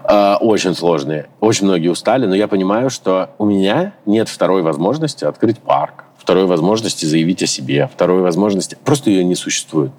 [0.05, 1.27] А, очень сложные.
[1.39, 6.47] Очень многие устали, но я понимаю, что у меня нет второй возможности открыть парк, второй
[6.47, 8.75] возможности заявить о себе, второй возможности...
[8.83, 9.91] Просто ее не существует.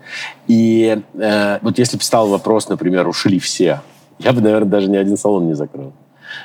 [0.49, 3.83] И э, вот если бы стал вопрос, например, ушли все,
[4.21, 5.93] я бы, наверное, даже ни один салон не закрыл.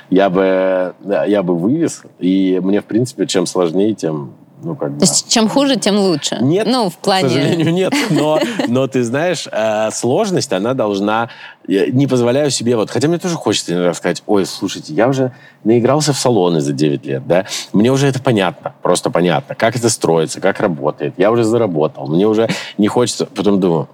[0.09, 0.95] Я бы,
[1.27, 4.33] я бы вывез, и мне, в принципе, чем сложнее, тем,
[4.63, 4.99] ну, как бы...
[4.99, 6.37] То есть чем хуже, тем лучше.
[6.41, 7.27] Нет, Ну, в плане...
[7.27, 7.93] К сожалению, нет.
[8.09, 11.29] Но, но ты знаешь, э, сложность, она должна...
[11.67, 12.75] Я не позволяю себе...
[12.75, 15.33] вот, Хотя мне тоже хочется иногда сказать, ой, слушайте, я уже
[15.63, 17.45] наигрался в салоны за 9 лет, да?
[17.73, 21.13] Мне уже это понятно, просто понятно, как это строится, как работает.
[21.17, 23.25] Я уже заработал, мне уже не хочется...
[23.25, 23.87] Потом думаю,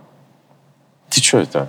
[1.10, 1.68] ты что это?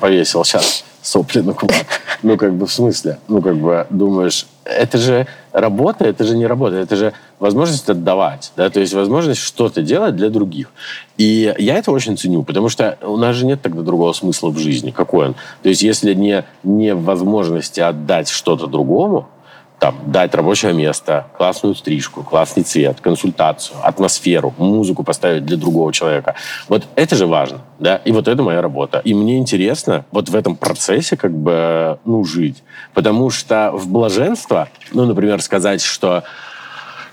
[0.00, 1.86] Повесил сейчас сопли на кулак.
[2.22, 3.18] Ну, как бы, в смысле?
[3.28, 8.52] Ну, как бы, думаешь, это же работа, это же не работа, это же возможность отдавать,
[8.56, 10.72] да, то есть возможность что-то делать для других.
[11.16, 14.58] И я это очень ценю, потому что у нас же нет тогда другого смысла в
[14.58, 14.90] жизни.
[14.90, 15.34] Какой он?
[15.62, 19.28] То есть если не, не возможности отдать что-то другому,
[19.78, 26.34] там, дать рабочее место, классную стрижку, классный цвет, консультацию, атмосферу, музыку поставить для другого человека.
[26.68, 29.00] Вот это же важно, да, и вот это моя работа.
[29.04, 32.62] И мне интересно вот в этом процессе как бы, ну, жить.
[32.94, 36.24] Потому что в блаженство, ну, например, сказать, что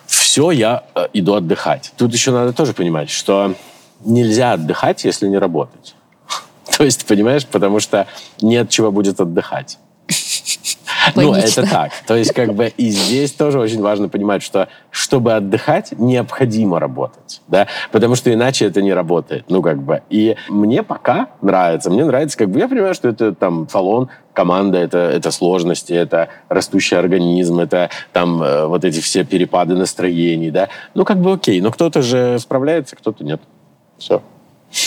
[0.05, 1.91] все, я э, иду отдыхать.
[1.97, 3.55] Тут еще надо тоже понимать, что
[4.05, 5.95] нельзя отдыхать, если не работать.
[6.77, 8.07] То есть, понимаешь, потому что
[8.41, 9.79] нет чего будет отдыхать.
[11.15, 11.91] Ну, это так.
[12.05, 17.41] То есть, как бы, и здесь тоже очень важно понимать, что, чтобы отдыхать, необходимо работать,
[17.47, 20.01] да, потому что иначе это не работает, ну, как бы.
[20.09, 24.79] И мне пока нравится, мне нравится, как бы, я понимаю, что это, там, салон, команда,
[24.79, 30.69] это, это сложности, это растущий организм, это, там, э, вот эти все перепады настроений, да.
[30.93, 33.41] Ну, как бы, окей, но кто-то же справляется, кто-то нет.
[33.97, 34.21] Все.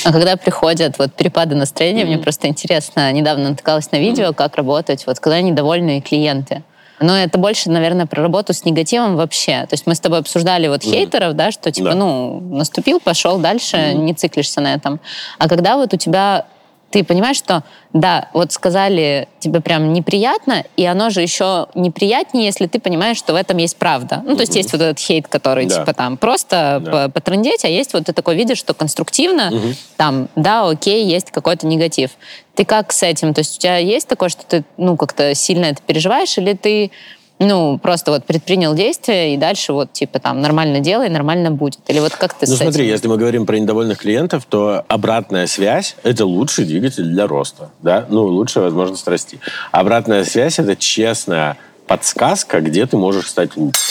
[0.04, 2.06] А когда приходят вот перепады настроения, mm-hmm.
[2.06, 4.34] мне просто интересно, недавно натыкалась на видео, mm-hmm.
[4.34, 6.62] как работать, вот когда недовольные клиенты.
[6.98, 9.66] Но это больше, наверное, про работу с негативом вообще.
[9.66, 10.90] То есть мы с тобой обсуждали вот mm-hmm.
[10.90, 11.94] хейтеров, да, что типа, да.
[11.94, 13.94] ну, наступил, пошел дальше, mm-hmm.
[13.94, 15.00] не циклишься на этом.
[15.38, 16.46] А когда вот у тебя
[16.90, 22.66] ты понимаешь, что да, вот сказали тебе прям неприятно, и оно же еще неприятнее, если
[22.66, 24.22] ты понимаешь, что в этом есть правда.
[24.24, 25.80] Ну, то есть есть вот этот хейт, который да.
[25.80, 27.08] типа там просто да.
[27.08, 29.52] потрындеть, а есть вот ты такой видишь, что конструктивно,
[29.96, 32.10] там, да, окей, есть какой-то негатив.
[32.54, 33.34] Ты как с этим?
[33.34, 36.90] То есть у тебя есть такое, что ты, ну, как-то сильно это переживаешь, или ты
[37.38, 41.80] ну, просто вот предпринял действие, и дальше вот, типа, там, нормально делай, нормально будет.
[41.88, 42.92] Или вот как ты Ну, смотри, этим?
[42.92, 48.06] если мы говорим про недовольных клиентов, то обратная связь– это лучший двигатель для роста, да?
[48.08, 49.38] Ну, лучшая возможность расти.
[49.70, 53.82] Обратная связь– это честная подсказка, где ты можешь стать лучше.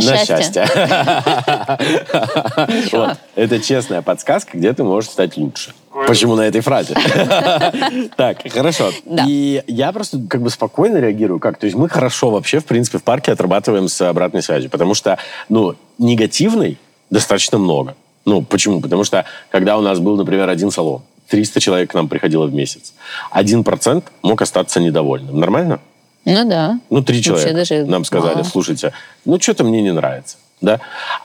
[0.00, 0.64] На, счастье.
[3.34, 5.72] Это честная подсказка, где ты можешь стать лучше.
[6.06, 6.94] Почему на этой фразе?
[8.16, 8.90] Так, хорошо.
[9.26, 11.38] И я просто как бы спокойно реагирую.
[11.38, 11.58] Как?
[11.58, 14.70] То есть мы хорошо вообще, в принципе, в парке отрабатываем с обратной связью.
[14.70, 16.78] Потому что, ну, негативной
[17.10, 17.96] достаточно много.
[18.24, 18.80] Ну, почему?
[18.80, 22.54] Потому что, когда у нас был, например, один салон, 300 человек к нам приходило в
[22.54, 22.94] месяц,
[23.30, 25.38] один процент мог остаться недовольным.
[25.38, 25.80] Нормально?
[26.24, 26.80] Ну да.
[26.90, 28.44] Ну, три человека даже нам сказали, мало.
[28.44, 28.92] слушайте,
[29.24, 30.36] ну, что-то мне не нравится.
[30.60, 30.80] Да?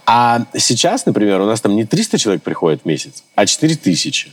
[0.05, 4.31] А сейчас, например, у нас там не 300 человек приходит в месяц, а 4 тысячи.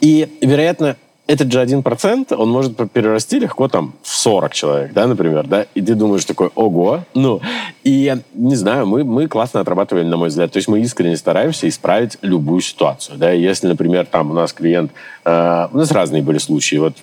[0.00, 5.06] И, вероятно, этот же один процент, он может перерасти легко там в 40 человек, да,
[5.06, 7.40] например, да, и ты думаешь такой, ого, ну,
[7.82, 11.66] и, не знаю, мы, мы классно отрабатываем, на мой взгляд, то есть мы искренне стараемся
[11.68, 14.92] исправить любую ситуацию, да, если, например, там у нас клиент,
[15.24, 16.94] э, у нас разные были случаи, вот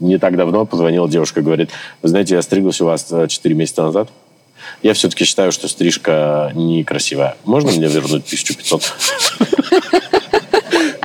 [0.00, 1.70] не так давно позвонила девушка, говорит,
[2.02, 4.08] вы знаете, я стриглась у вас 4 э, месяца назад,
[4.82, 7.36] я все-таки считаю, что стрижка некрасивая.
[7.44, 8.92] Можно мне вернуть 1500?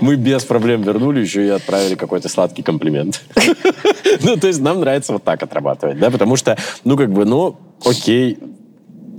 [0.04, 3.22] Мы без проблем вернули еще и отправили какой-то сладкий комплимент.
[4.22, 7.58] Ну, то есть нам нравится вот так отрабатывать, да, потому что, ну, как бы, ну,
[7.84, 8.38] окей,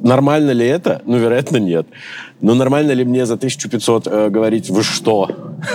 [0.05, 1.03] нормально ли это?
[1.07, 1.87] Ну, вероятно, нет.
[2.41, 5.29] Но нормально ли мне за 1500 э, говорить, вы что?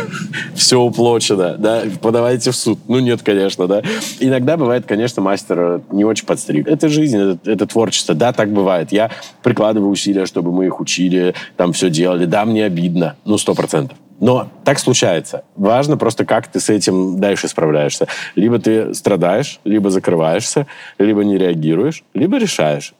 [0.56, 1.84] Все уплочено, да?
[2.02, 2.80] Подавайте в суд.
[2.88, 3.82] Ну, нет, конечно, да.
[4.20, 6.68] Иногда бывает, конечно, мастер э, не очень подстриг.
[6.68, 8.16] Это жизнь, это, это творчество.
[8.16, 8.92] Да, так бывает.
[8.92, 9.10] Я
[9.42, 12.26] прикладываю усилия, чтобы мы их учили, там все делали.
[12.26, 13.16] Да, мне обидно.
[13.26, 13.98] Ну, сто процентов.
[14.20, 15.44] Но так случается.
[15.56, 18.08] Важно просто, как ты с этим дальше справляешься.
[18.36, 20.68] Либо ты страдаешь, либо закрываешься,
[21.00, 22.94] либо не реагируешь, либо решаешь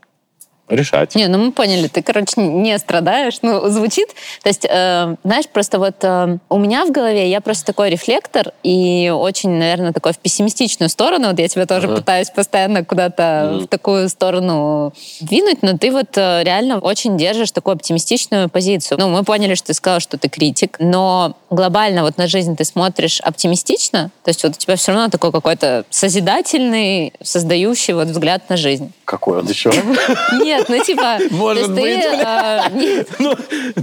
[0.70, 1.16] решать.
[1.16, 3.40] Не, ну мы поняли, ты, короче, не страдаешь.
[3.42, 4.10] Ну, звучит,
[4.44, 8.54] то есть, э, знаешь, просто вот э, у меня в голове, я просто такой рефлектор
[8.64, 11.30] и очень, наверное, такой в пессимистичную сторону.
[11.30, 11.98] Вот я тебя тоже ага.
[11.98, 13.60] пытаюсь постоянно куда-то mm.
[13.62, 19.00] в такую сторону двинуть, но ты вот э, реально очень держишь такую оптимистичную позицию.
[19.00, 22.66] Ну, мы поняли, что ты сказал, что ты критик, но глобально вот на жизнь ты
[22.66, 28.50] смотришь оптимистично, то есть вот у тебя все равно такой какой-то созидательный, создающий вот взгляд
[28.50, 28.92] на жизнь.
[29.06, 29.72] Какой он еще?
[30.44, 31.20] Нет, ну типа...
[31.32, 32.70] Может быть, а,
[33.20, 33.36] Ну,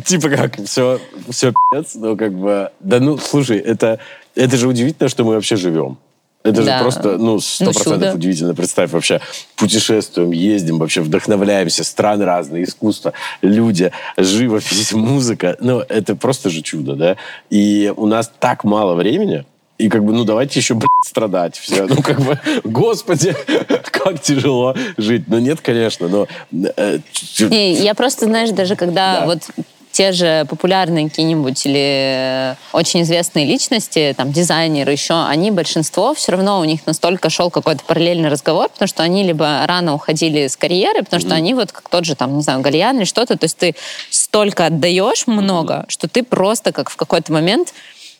[0.05, 2.71] типа как, все, все пи***ц, ну как бы...
[2.81, 3.99] Да ну, слушай, это,
[4.35, 5.99] это же удивительно, что мы вообще живем.
[6.47, 6.79] Это да.
[6.79, 8.55] же просто, ну, сто ну, процентов ну, удивительно.
[8.55, 9.21] Представь, вообще
[9.57, 13.13] путешествуем, ездим, вообще вдохновляемся, страны разные, искусство,
[13.43, 15.57] люди, живопись, музыка.
[15.61, 17.17] Ну, это просто же чудо, да?
[17.51, 19.45] И у нас так мало времени,
[19.79, 21.57] и как бы, ну, давайте еще, блядь, страдать.
[21.57, 21.87] Все.
[21.87, 23.35] Ну, как бы, господи,
[23.91, 25.25] как тяжело жить.
[25.27, 26.27] Ну, нет, конечно, но...
[26.77, 26.99] Э,
[27.41, 29.27] Не, я просто, знаешь, даже когда да.
[29.27, 29.43] вот
[29.97, 36.61] те же популярные какие-нибудь или очень известные личности, там, дизайнеры еще, они, большинство, все равно
[36.61, 41.03] у них настолько шел какой-то параллельный разговор, потому что они либо рано уходили с карьеры,
[41.03, 41.35] потому что mm-hmm.
[41.35, 43.75] они вот как тот же, там, не знаю, Гальян или что-то, то есть ты
[44.11, 45.91] столько отдаешь много, mm-hmm.
[45.91, 47.73] что ты просто как в какой-то момент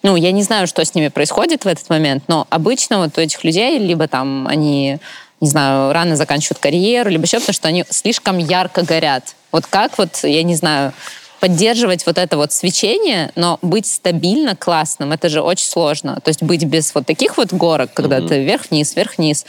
[0.07, 3.21] ну, я не знаю, что с ними происходит в этот момент, но обычно вот у
[3.21, 4.99] этих людей либо там они
[5.41, 9.35] не знаю, рано заканчивают карьеру, либо еще потому, что они слишком ярко горят.
[9.51, 10.93] Вот как вот, я не знаю,
[11.41, 16.21] поддерживать вот это вот свечение, но быть стабильно классным, это же очень сложно.
[16.23, 18.29] То есть быть без вот таких вот горок, когда mm-hmm.
[18.29, 19.45] ты вверх-вниз, вверх-вниз.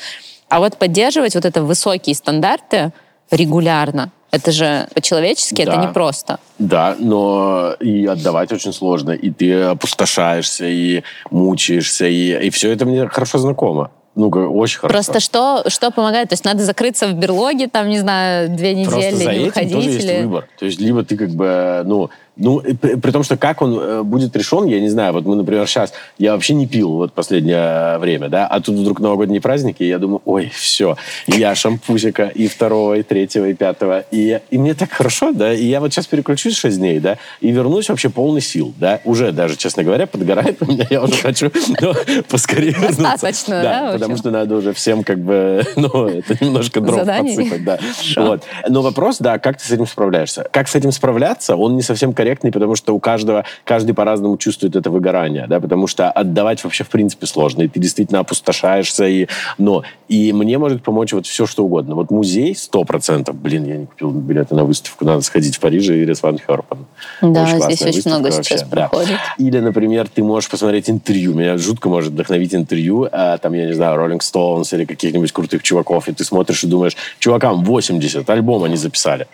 [0.50, 2.92] А вот поддерживать вот это высокие стандарты
[3.30, 5.74] регулярно, это же по-человечески, да.
[5.74, 6.40] это непросто.
[6.60, 9.12] Да, но и отдавать очень сложно.
[9.12, 13.92] И ты опустошаешься, и мучаешься, и, и все это мне хорошо знакомо.
[14.16, 14.94] Ну, очень хорошо.
[14.94, 16.30] Просто что, что помогает?
[16.30, 19.46] То есть надо закрыться в берлоге, там, не знаю, две недели, Просто за не этим
[19.46, 19.74] выходить?
[19.74, 19.96] тоже или...
[20.08, 20.48] есть выбор.
[20.58, 24.36] То есть либо ты как бы, ну, ну, при том, что как он э, будет
[24.36, 25.14] решен, я не знаю.
[25.14, 29.00] Вот мы, например, сейчас, я вообще не пил вот последнее время, да, а тут вдруг
[29.00, 34.06] новогодние праздники, и я думаю, ой, все, я шампусика и второго, и третьего, и пятого,
[34.12, 37.52] и, и мне так хорошо, да, и я вот сейчас переключусь 6 дней, да, и
[37.52, 41.52] вернусь вообще полный сил, да, уже даже, честно говоря, подгорает у меня, я уже хочу
[41.82, 41.94] ну,
[42.30, 43.02] поскорее вернуться.
[43.02, 47.80] Достаточно, да, потому что надо уже всем как бы, ну, это немножко дров подсыпать, да.
[48.16, 48.44] Вот.
[48.70, 50.48] Но вопрос, да, как ты с этим справляешься?
[50.52, 54.38] Как с этим справляться, он не совсем корректный корректный, потому что у каждого, каждый по-разному
[54.38, 59.08] чувствует это выгорание, да, потому что отдавать вообще в принципе сложно, и ты действительно опустошаешься,
[59.08, 61.96] и, но, и мне может помочь вот все, что угодно.
[61.96, 65.90] Вот музей сто процентов, блин, я не купил билеты на выставку, надо сходить в Париж
[65.90, 66.86] и Ирис Ван Херпен.
[67.22, 68.88] Да, очень здесь очень много вообще, сейчас да.
[68.88, 69.18] проходит.
[69.38, 73.74] Или, например, ты можешь посмотреть интервью, меня жутко может вдохновить интервью, а, там, я не
[73.74, 78.64] знаю, Rolling Stones или каких-нибудь крутых чуваков, и ты смотришь и думаешь, чувакам 80, альбом
[78.64, 79.28] они записали.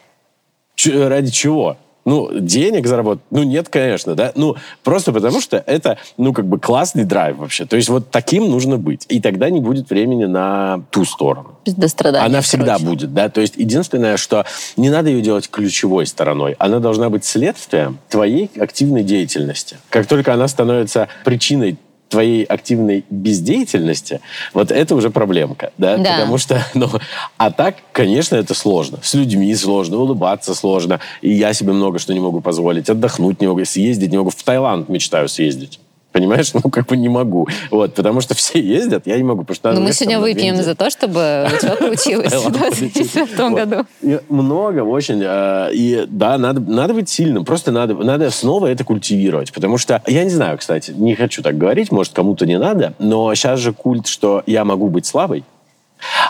[0.75, 1.77] Ч- ради чего?
[2.05, 3.23] Ну, денег заработать?
[3.31, 4.33] Ну, нет, конечно, да.
[4.35, 7.65] Ну, просто потому что это, ну, как бы классный драйв вообще.
[7.65, 9.05] То есть вот таким нужно быть.
[9.07, 11.57] И тогда не будет времени на ту сторону.
[11.63, 12.85] Пиздострадание, Она всегда короче.
[12.85, 13.29] будет, да.
[13.29, 14.45] То есть единственное, что
[14.75, 16.55] не надо ее делать ключевой стороной.
[16.59, 19.77] Она должна быть следствием твоей активной деятельности.
[19.89, 21.77] Как только она становится причиной
[22.13, 24.21] твоей активной бездеятельности,
[24.53, 25.97] вот это уже проблемка, да?
[25.97, 26.11] да.
[26.11, 26.87] Потому что, ну,
[27.37, 28.99] а так, конечно, это сложно.
[29.01, 30.99] С людьми сложно, улыбаться сложно.
[31.21, 32.87] И я себе много что не могу позволить.
[32.87, 34.29] Отдохнуть не могу, съездить не могу.
[34.29, 35.79] В Таиланд мечтаю съездить.
[36.13, 36.51] Понимаешь?
[36.63, 37.47] Ну, как бы не могу.
[37.71, 39.43] Вот, потому что все ездят, я не могу.
[39.43, 43.85] Потому что ну, мы сегодня выпьем за то, чтобы у тебя получилось в том году.
[44.29, 45.21] Много очень.
[45.25, 47.43] А, и да, надо, быть сильным.
[47.43, 49.51] Просто надо снова это культивировать.
[49.51, 53.33] Потому что, я не знаю, кстати, не хочу так говорить, может, кому-то не надо, но
[53.33, 55.43] сейчас же культ, что я могу быть слабой,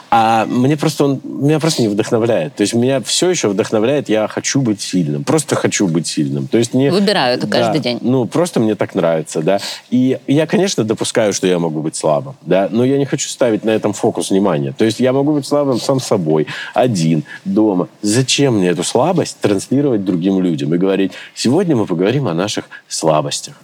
[0.10, 2.56] а мне просто он меня просто не вдохновляет.
[2.56, 5.24] То есть меня все еще вдохновляет, я хочу быть сильным.
[5.24, 6.48] Просто хочу быть сильным.
[6.48, 6.92] То есть не...
[6.92, 7.98] Выбираю это да, каждый день.
[8.02, 9.60] Ну, просто мне так нравится, да.
[9.90, 13.64] И я, конечно, допускаю, что я могу быть слабым, да, но я не хочу ставить
[13.64, 14.74] на этом фокус внимания.
[14.78, 17.88] То есть я могу быть слабым сам собой, один, дома.
[18.02, 23.56] Зачем мне эту слабость транслировать другим людям и говорить, сегодня мы поговорим о наших слабостях.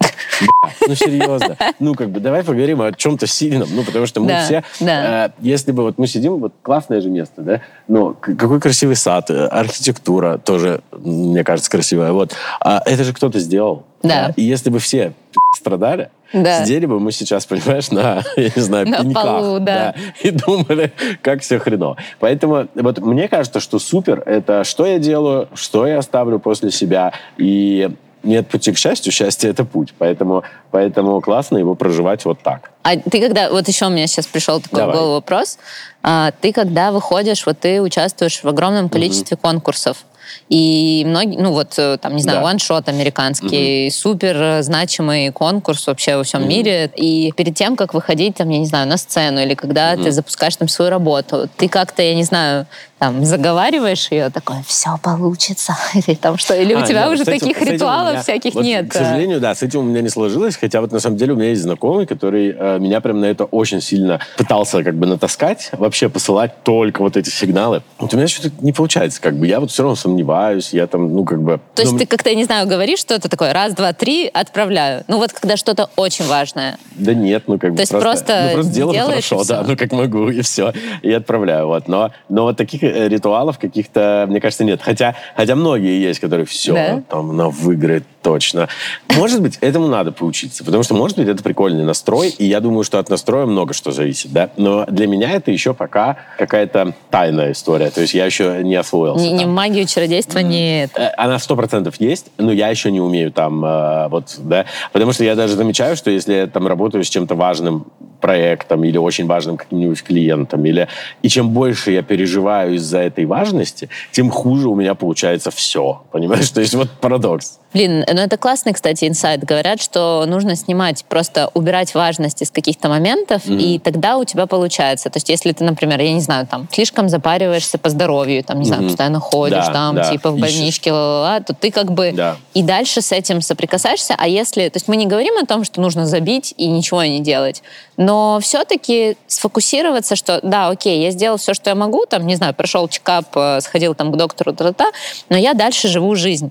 [0.86, 1.56] Ну, серьезно.
[1.78, 3.68] Ну, как бы, давай поговорим о чем-то сильном.
[3.72, 4.64] Ну, потому что мы все...
[4.80, 7.60] Э, если бы вот мы сидим, вот классное же место, да?
[7.86, 12.12] Ну, какой красивый сад, э, архитектура тоже, мне кажется, красивая.
[12.12, 12.34] Вот.
[12.58, 13.84] А это же кто-то сделал.
[14.02, 14.32] Да.
[14.34, 15.12] И если бы все
[15.54, 16.64] страдали, да.
[16.64, 19.22] сидели бы мы сейчас, понимаешь, на, я не знаю, на пеньках.
[19.22, 19.94] Полу, да.
[19.94, 19.94] да.
[20.22, 20.90] И думали,
[21.20, 21.98] как все хреново.
[22.18, 27.12] Поэтому вот мне кажется, что супер— это что я делаю, что я оставлю после себя.
[27.36, 27.90] И
[28.22, 29.94] нет пути к счастью, счастье— это путь.
[29.98, 32.70] Поэтому, поэтому классно его проживать вот так.
[32.82, 33.50] А ты когда...
[33.50, 34.96] Вот еще у меня сейчас пришел такой Давай.
[34.96, 35.58] голову вопрос.
[36.02, 39.42] А, ты когда выходишь, вот ты участвуешь в огромном количестве угу.
[39.42, 40.04] конкурсов.
[40.48, 42.52] И многие, ну вот, э, там, не знаю, да.
[42.52, 43.94] OneShot американский, угу.
[43.94, 46.50] супер значимый конкурс вообще во всем угу.
[46.50, 46.90] мире.
[46.96, 50.04] И перед тем, как выходить, там, я не знаю, на сцену, или когда угу.
[50.04, 52.66] ты запускаешь там свою работу, ты как-то, я не знаю,
[53.00, 55.74] там, заговариваешь ее, такое, все получится.
[55.94, 58.62] Или там что, или а, у тебя нет, уже этим, таких ритуалов меня, всяких вот,
[58.62, 58.90] нет.
[58.90, 61.36] К сожалению, да, с этим у меня не сложилось, хотя вот на самом деле у
[61.36, 65.70] меня есть знакомый, который э, меня прям на это очень сильно пытался как бы натаскать,
[65.72, 67.82] вообще посылать только вот эти сигналы.
[67.98, 71.10] Вот у меня что-то не получается, как бы, я вот все равно сомневаюсь, я там,
[71.10, 71.58] ну, как бы...
[71.74, 75.04] То есть ну, ты как-то, я не знаю, говоришь что-то такое, раз, два, три, отправляю.
[75.08, 76.76] Ну, вот когда что-то очень важное.
[76.96, 79.74] Да нет, ну, как бы То есть просто, просто, ну, просто делаю хорошо, да, ну,
[79.74, 81.88] как могу, и все, и отправляю, вот.
[81.88, 84.80] Но, но вот таких Э, ритуалов каких-то, мне кажется, нет.
[84.82, 87.02] Хотя, хотя многие есть, которые все, да?
[87.08, 88.68] там, она выиграет точно.
[89.16, 92.84] Может быть, этому надо поучиться, потому что, может быть, это прикольный настрой, и я думаю,
[92.84, 94.50] что от настроя много что зависит, да.
[94.56, 99.24] Но для меня это еще пока какая-то тайная история, то есть я еще не освоился.
[99.24, 100.90] Не, не магию, чародейство, нет.
[100.96, 105.12] Э, она сто процентов есть, но я еще не умею там, э, вот, да, потому
[105.12, 107.86] что я даже замечаю, что если я там работаю с чем-то важным,
[108.20, 110.64] проектом или очень важным каким-нибудь клиентом.
[110.64, 110.88] Или...
[111.22, 116.02] И чем больше я переживаю из-за этой важности, тем хуже у меня получается все.
[116.12, 116.50] Понимаешь?
[116.54, 117.58] То есть вот парадокс.
[117.72, 119.44] Блин, Но это классный, кстати, инсайт.
[119.44, 123.60] Говорят, что нужно снимать, просто убирать важность из каких-то моментов, mm-hmm.
[123.60, 125.10] и тогда у тебя получается.
[125.10, 128.64] То есть если ты, например, я не знаю, там, слишком запариваешься по здоровью, там, не
[128.64, 128.66] mm-hmm.
[128.66, 132.36] знаю, постоянно ходишь, да, там, да, типа в больничке, ла-ла-ла, то ты как бы да.
[132.54, 134.14] и дальше с этим соприкасаешься.
[134.18, 134.68] А если...
[134.68, 137.62] То есть мы не говорим о том, что нужно забить и ничего не делать,
[137.96, 142.54] но все-таки сфокусироваться, что да, окей, я сделал все, что я могу, там, не знаю,
[142.54, 144.86] прошел чекап, э, сходил там к доктору, та-та-та,
[145.28, 146.50] но я дальше живу жизнь.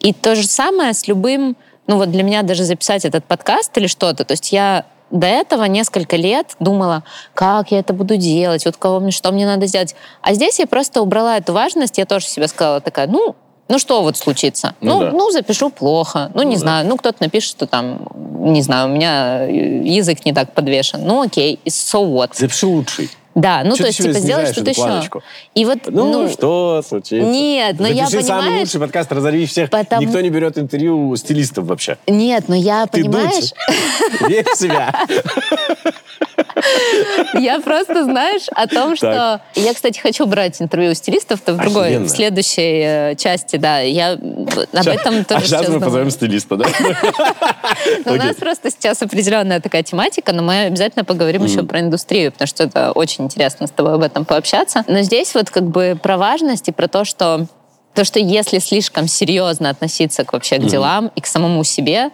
[0.00, 3.86] И то же самое с любым, ну вот для меня даже записать этот подкаст или
[3.86, 8.76] что-то, то есть я до этого несколько лет думала, как я это буду делать, вот
[8.76, 9.94] кого мне, что мне надо сделать.
[10.20, 13.36] А здесь я просто убрала эту важность, я тоже себе сказала такая, ну,
[13.68, 14.74] ну что вот случится?
[14.80, 15.10] Ну, ну, да.
[15.12, 16.30] ну запишу плохо.
[16.34, 16.84] Ну, не ну, знаю.
[16.84, 16.90] Да.
[16.90, 21.04] Ну, кто-то напишет, что там, не знаю, у меня язык не так подвешен.
[21.04, 22.30] Ну, окей, so what?
[22.34, 23.10] Запиши лучший.
[23.36, 25.20] Да, ну что то есть, типа, сделать что-то еще.
[25.54, 27.16] И вот, ну, ну, что случится?
[27.16, 28.24] Нет, но Запиши я понимаю...
[28.24, 29.68] самый лучший подкаст «Разорви всех».
[29.68, 30.02] Потому...
[30.02, 31.98] Никто не берет интервью стилистов вообще.
[32.06, 33.52] Нет, но я, Ты понимаешь...
[34.26, 34.90] Верь в себя.
[37.34, 39.40] Я просто, знаешь, о том, что...
[39.54, 43.80] Я, кстати, хочу брать интервью у стилистов-то в другой, в следующей э, части, да.
[43.80, 46.66] Я об этом тоже А сейчас мы позовем стилиста, да?
[48.06, 52.48] У нас просто сейчас определенная такая тематика, но мы обязательно поговорим еще про индустрию, потому
[52.48, 54.84] что это очень интересно с тобой об этом пообщаться.
[54.88, 57.46] Но здесь вот как бы про важность и про то, что
[57.94, 61.12] то, что если слишком серьезно относиться к вообще к делам mm-hmm.
[61.16, 62.10] и к самому себе,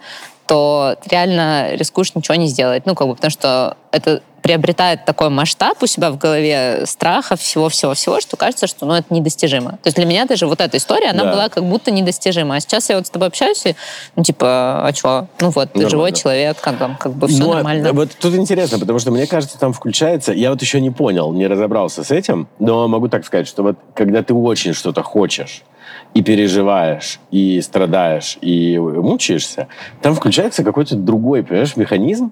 [0.47, 2.85] то реально рискуешь ничего не сделать.
[2.85, 8.19] Ну, как бы, потому что это приобретает такой масштаб у себя в голове страха, всего-всего-всего,
[8.19, 9.71] что кажется, что ну, это недостижимо.
[9.71, 11.31] То есть для меня даже вот эта история, она да.
[11.31, 12.55] была как будто недостижима.
[12.55, 13.75] А сейчас я вот с тобой общаюсь, и,
[14.17, 15.27] ну, типа, а что?
[15.39, 15.89] Ну вот, ты нормально.
[15.89, 17.93] живой человек, как, бы, как бы все ну, нормально.
[17.93, 21.47] Вот тут интересно, потому что мне кажется, там включается, я вот еще не понял, не
[21.47, 25.63] разобрался с этим, но могу так сказать, что вот когда ты очень что-то хочешь,
[26.13, 29.67] и переживаешь, и страдаешь, и мучаешься,
[30.01, 32.31] там включается какой-то другой, понимаешь, механизм,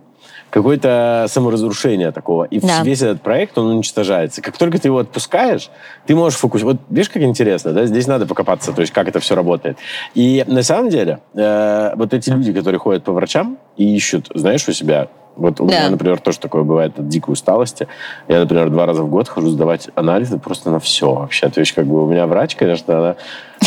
[0.52, 2.44] какое-то саморазрушение такого.
[2.44, 2.84] И да.
[2.84, 4.42] весь этот проект, он уничтожается.
[4.42, 5.70] Как только ты его отпускаешь,
[6.06, 6.84] ты можешь фокусироваться.
[6.84, 7.86] Вот видишь, как интересно, да?
[7.86, 9.78] Здесь надо покопаться, то есть как это все работает.
[10.14, 14.68] И на самом деле, э, вот эти люди, которые ходят по врачам и ищут, знаешь,
[14.68, 15.80] у себя вот у да.
[15.80, 17.88] меня, например, тоже такое бывает от дикой усталости.
[18.28, 21.50] Я, например, два раза в год хожу сдавать анализы просто на все вообще.
[21.50, 23.16] То есть, как бы у меня врач, конечно, она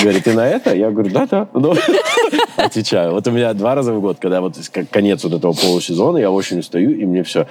[0.00, 0.74] говорит, ты на это?
[0.74, 1.48] Я говорю, да, да.
[1.54, 1.74] Ну,
[2.56, 3.12] отвечаю.
[3.12, 4.56] Вот у меня два раза в год, когда вот
[4.90, 7.46] конец вот этого полусезона, я очень устаю, и мне все.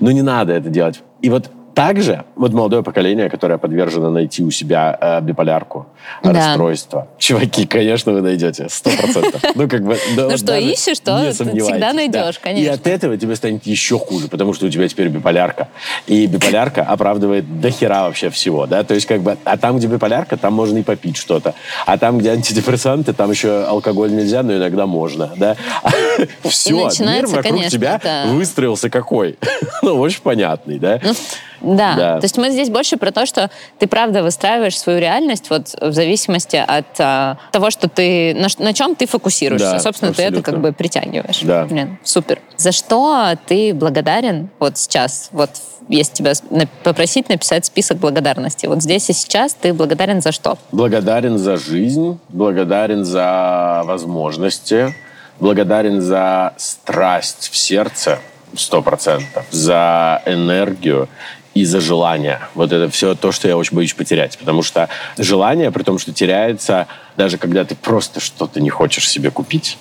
[0.00, 1.02] Ну, не надо это делать.
[1.22, 5.86] И вот также вот молодое поколение, которое подвержено найти у себя э, биполярку,
[6.22, 6.32] да.
[6.32, 7.08] расстройство.
[7.18, 9.42] Чуваки, конечно, вы найдете, сто процентов.
[9.54, 9.96] Ну, как бы...
[10.16, 12.64] Ну, что ищешь, то всегда найдешь, конечно.
[12.64, 15.68] И от этого тебе станет еще хуже, потому что у тебя теперь биполярка.
[16.06, 18.82] И биполярка оправдывает дохера вообще всего, да?
[18.82, 21.54] То есть, как бы, а там, где биполярка, там можно и попить что-то.
[21.86, 25.56] А там, где антидепрессанты, там еще алкоголь нельзя, но иногда можно, да?
[26.44, 29.36] Все, мир вокруг тебя выстроился какой?
[29.82, 31.00] Ну, очень понятный, да?
[31.64, 31.94] Да.
[31.96, 32.20] да.
[32.20, 35.92] То есть мы здесь больше про то, что ты правда выстраиваешь свою реальность вот в
[35.92, 39.72] зависимости от а, того, что ты на, на чем ты фокусируешься.
[39.72, 40.36] Да, Собственно, абсолютно.
[40.36, 41.40] ты это как бы притягиваешь.
[41.40, 41.64] Да.
[41.64, 42.40] Блин, супер.
[42.56, 45.28] За что ты благодарен вот сейчас?
[45.32, 45.50] Вот
[45.88, 46.32] если тебя
[46.82, 48.66] попросить написать список благодарности.
[48.66, 50.58] Вот здесь и сейчас ты благодарен за что?
[50.72, 54.94] Благодарен за жизнь, благодарен за возможности,
[55.40, 58.18] благодарен за страсть в сердце,
[58.56, 61.08] сто процентов, за энергию
[61.54, 62.40] и за желание.
[62.54, 64.36] Вот это все то, что я очень боюсь потерять.
[64.38, 66.86] Потому что желание, при том, что теряется,
[67.16, 69.78] даже когда ты просто что-то не хочешь себе купить,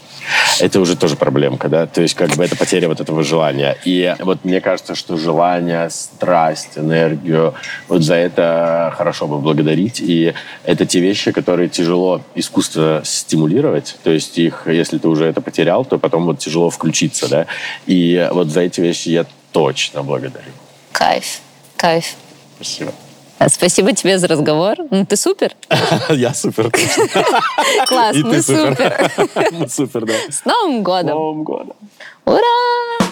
[0.60, 1.86] это уже тоже проблемка, да?
[1.88, 3.78] То есть как бы это потеря вот этого желания.
[3.86, 7.56] И вот мне кажется, что желание, страсть, энергию,
[7.88, 10.00] вот за это хорошо бы благодарить.
[10.00, 13.98] И это те вещи, которые тяжело искусственно стимулировать.
[14.04, 17.48] То есть их, если ты уже это потерял, то потом вот тяжело включиться, да?
[17.88, 20.52] И вот за эти вещи я точно благодарю.
[20.92, 21.42] Кайф.
[21.84, 22.16] Кайф.
[22.56, 22.94] Спасибо.
[23.50, 24.78] Спасибо тебе за разговор.
[24.90, 25.54] Ну, ты супер.
[26.10, 26.72] Я супер,
[27.88, 29.12] Класс, мы супер.
[29.52, 30.14] Мы супер, да.
[30.30, 31.10] С Новым годом.
[31.10, 31.76] С Новым годом.
[32.24, 33.03] Ура!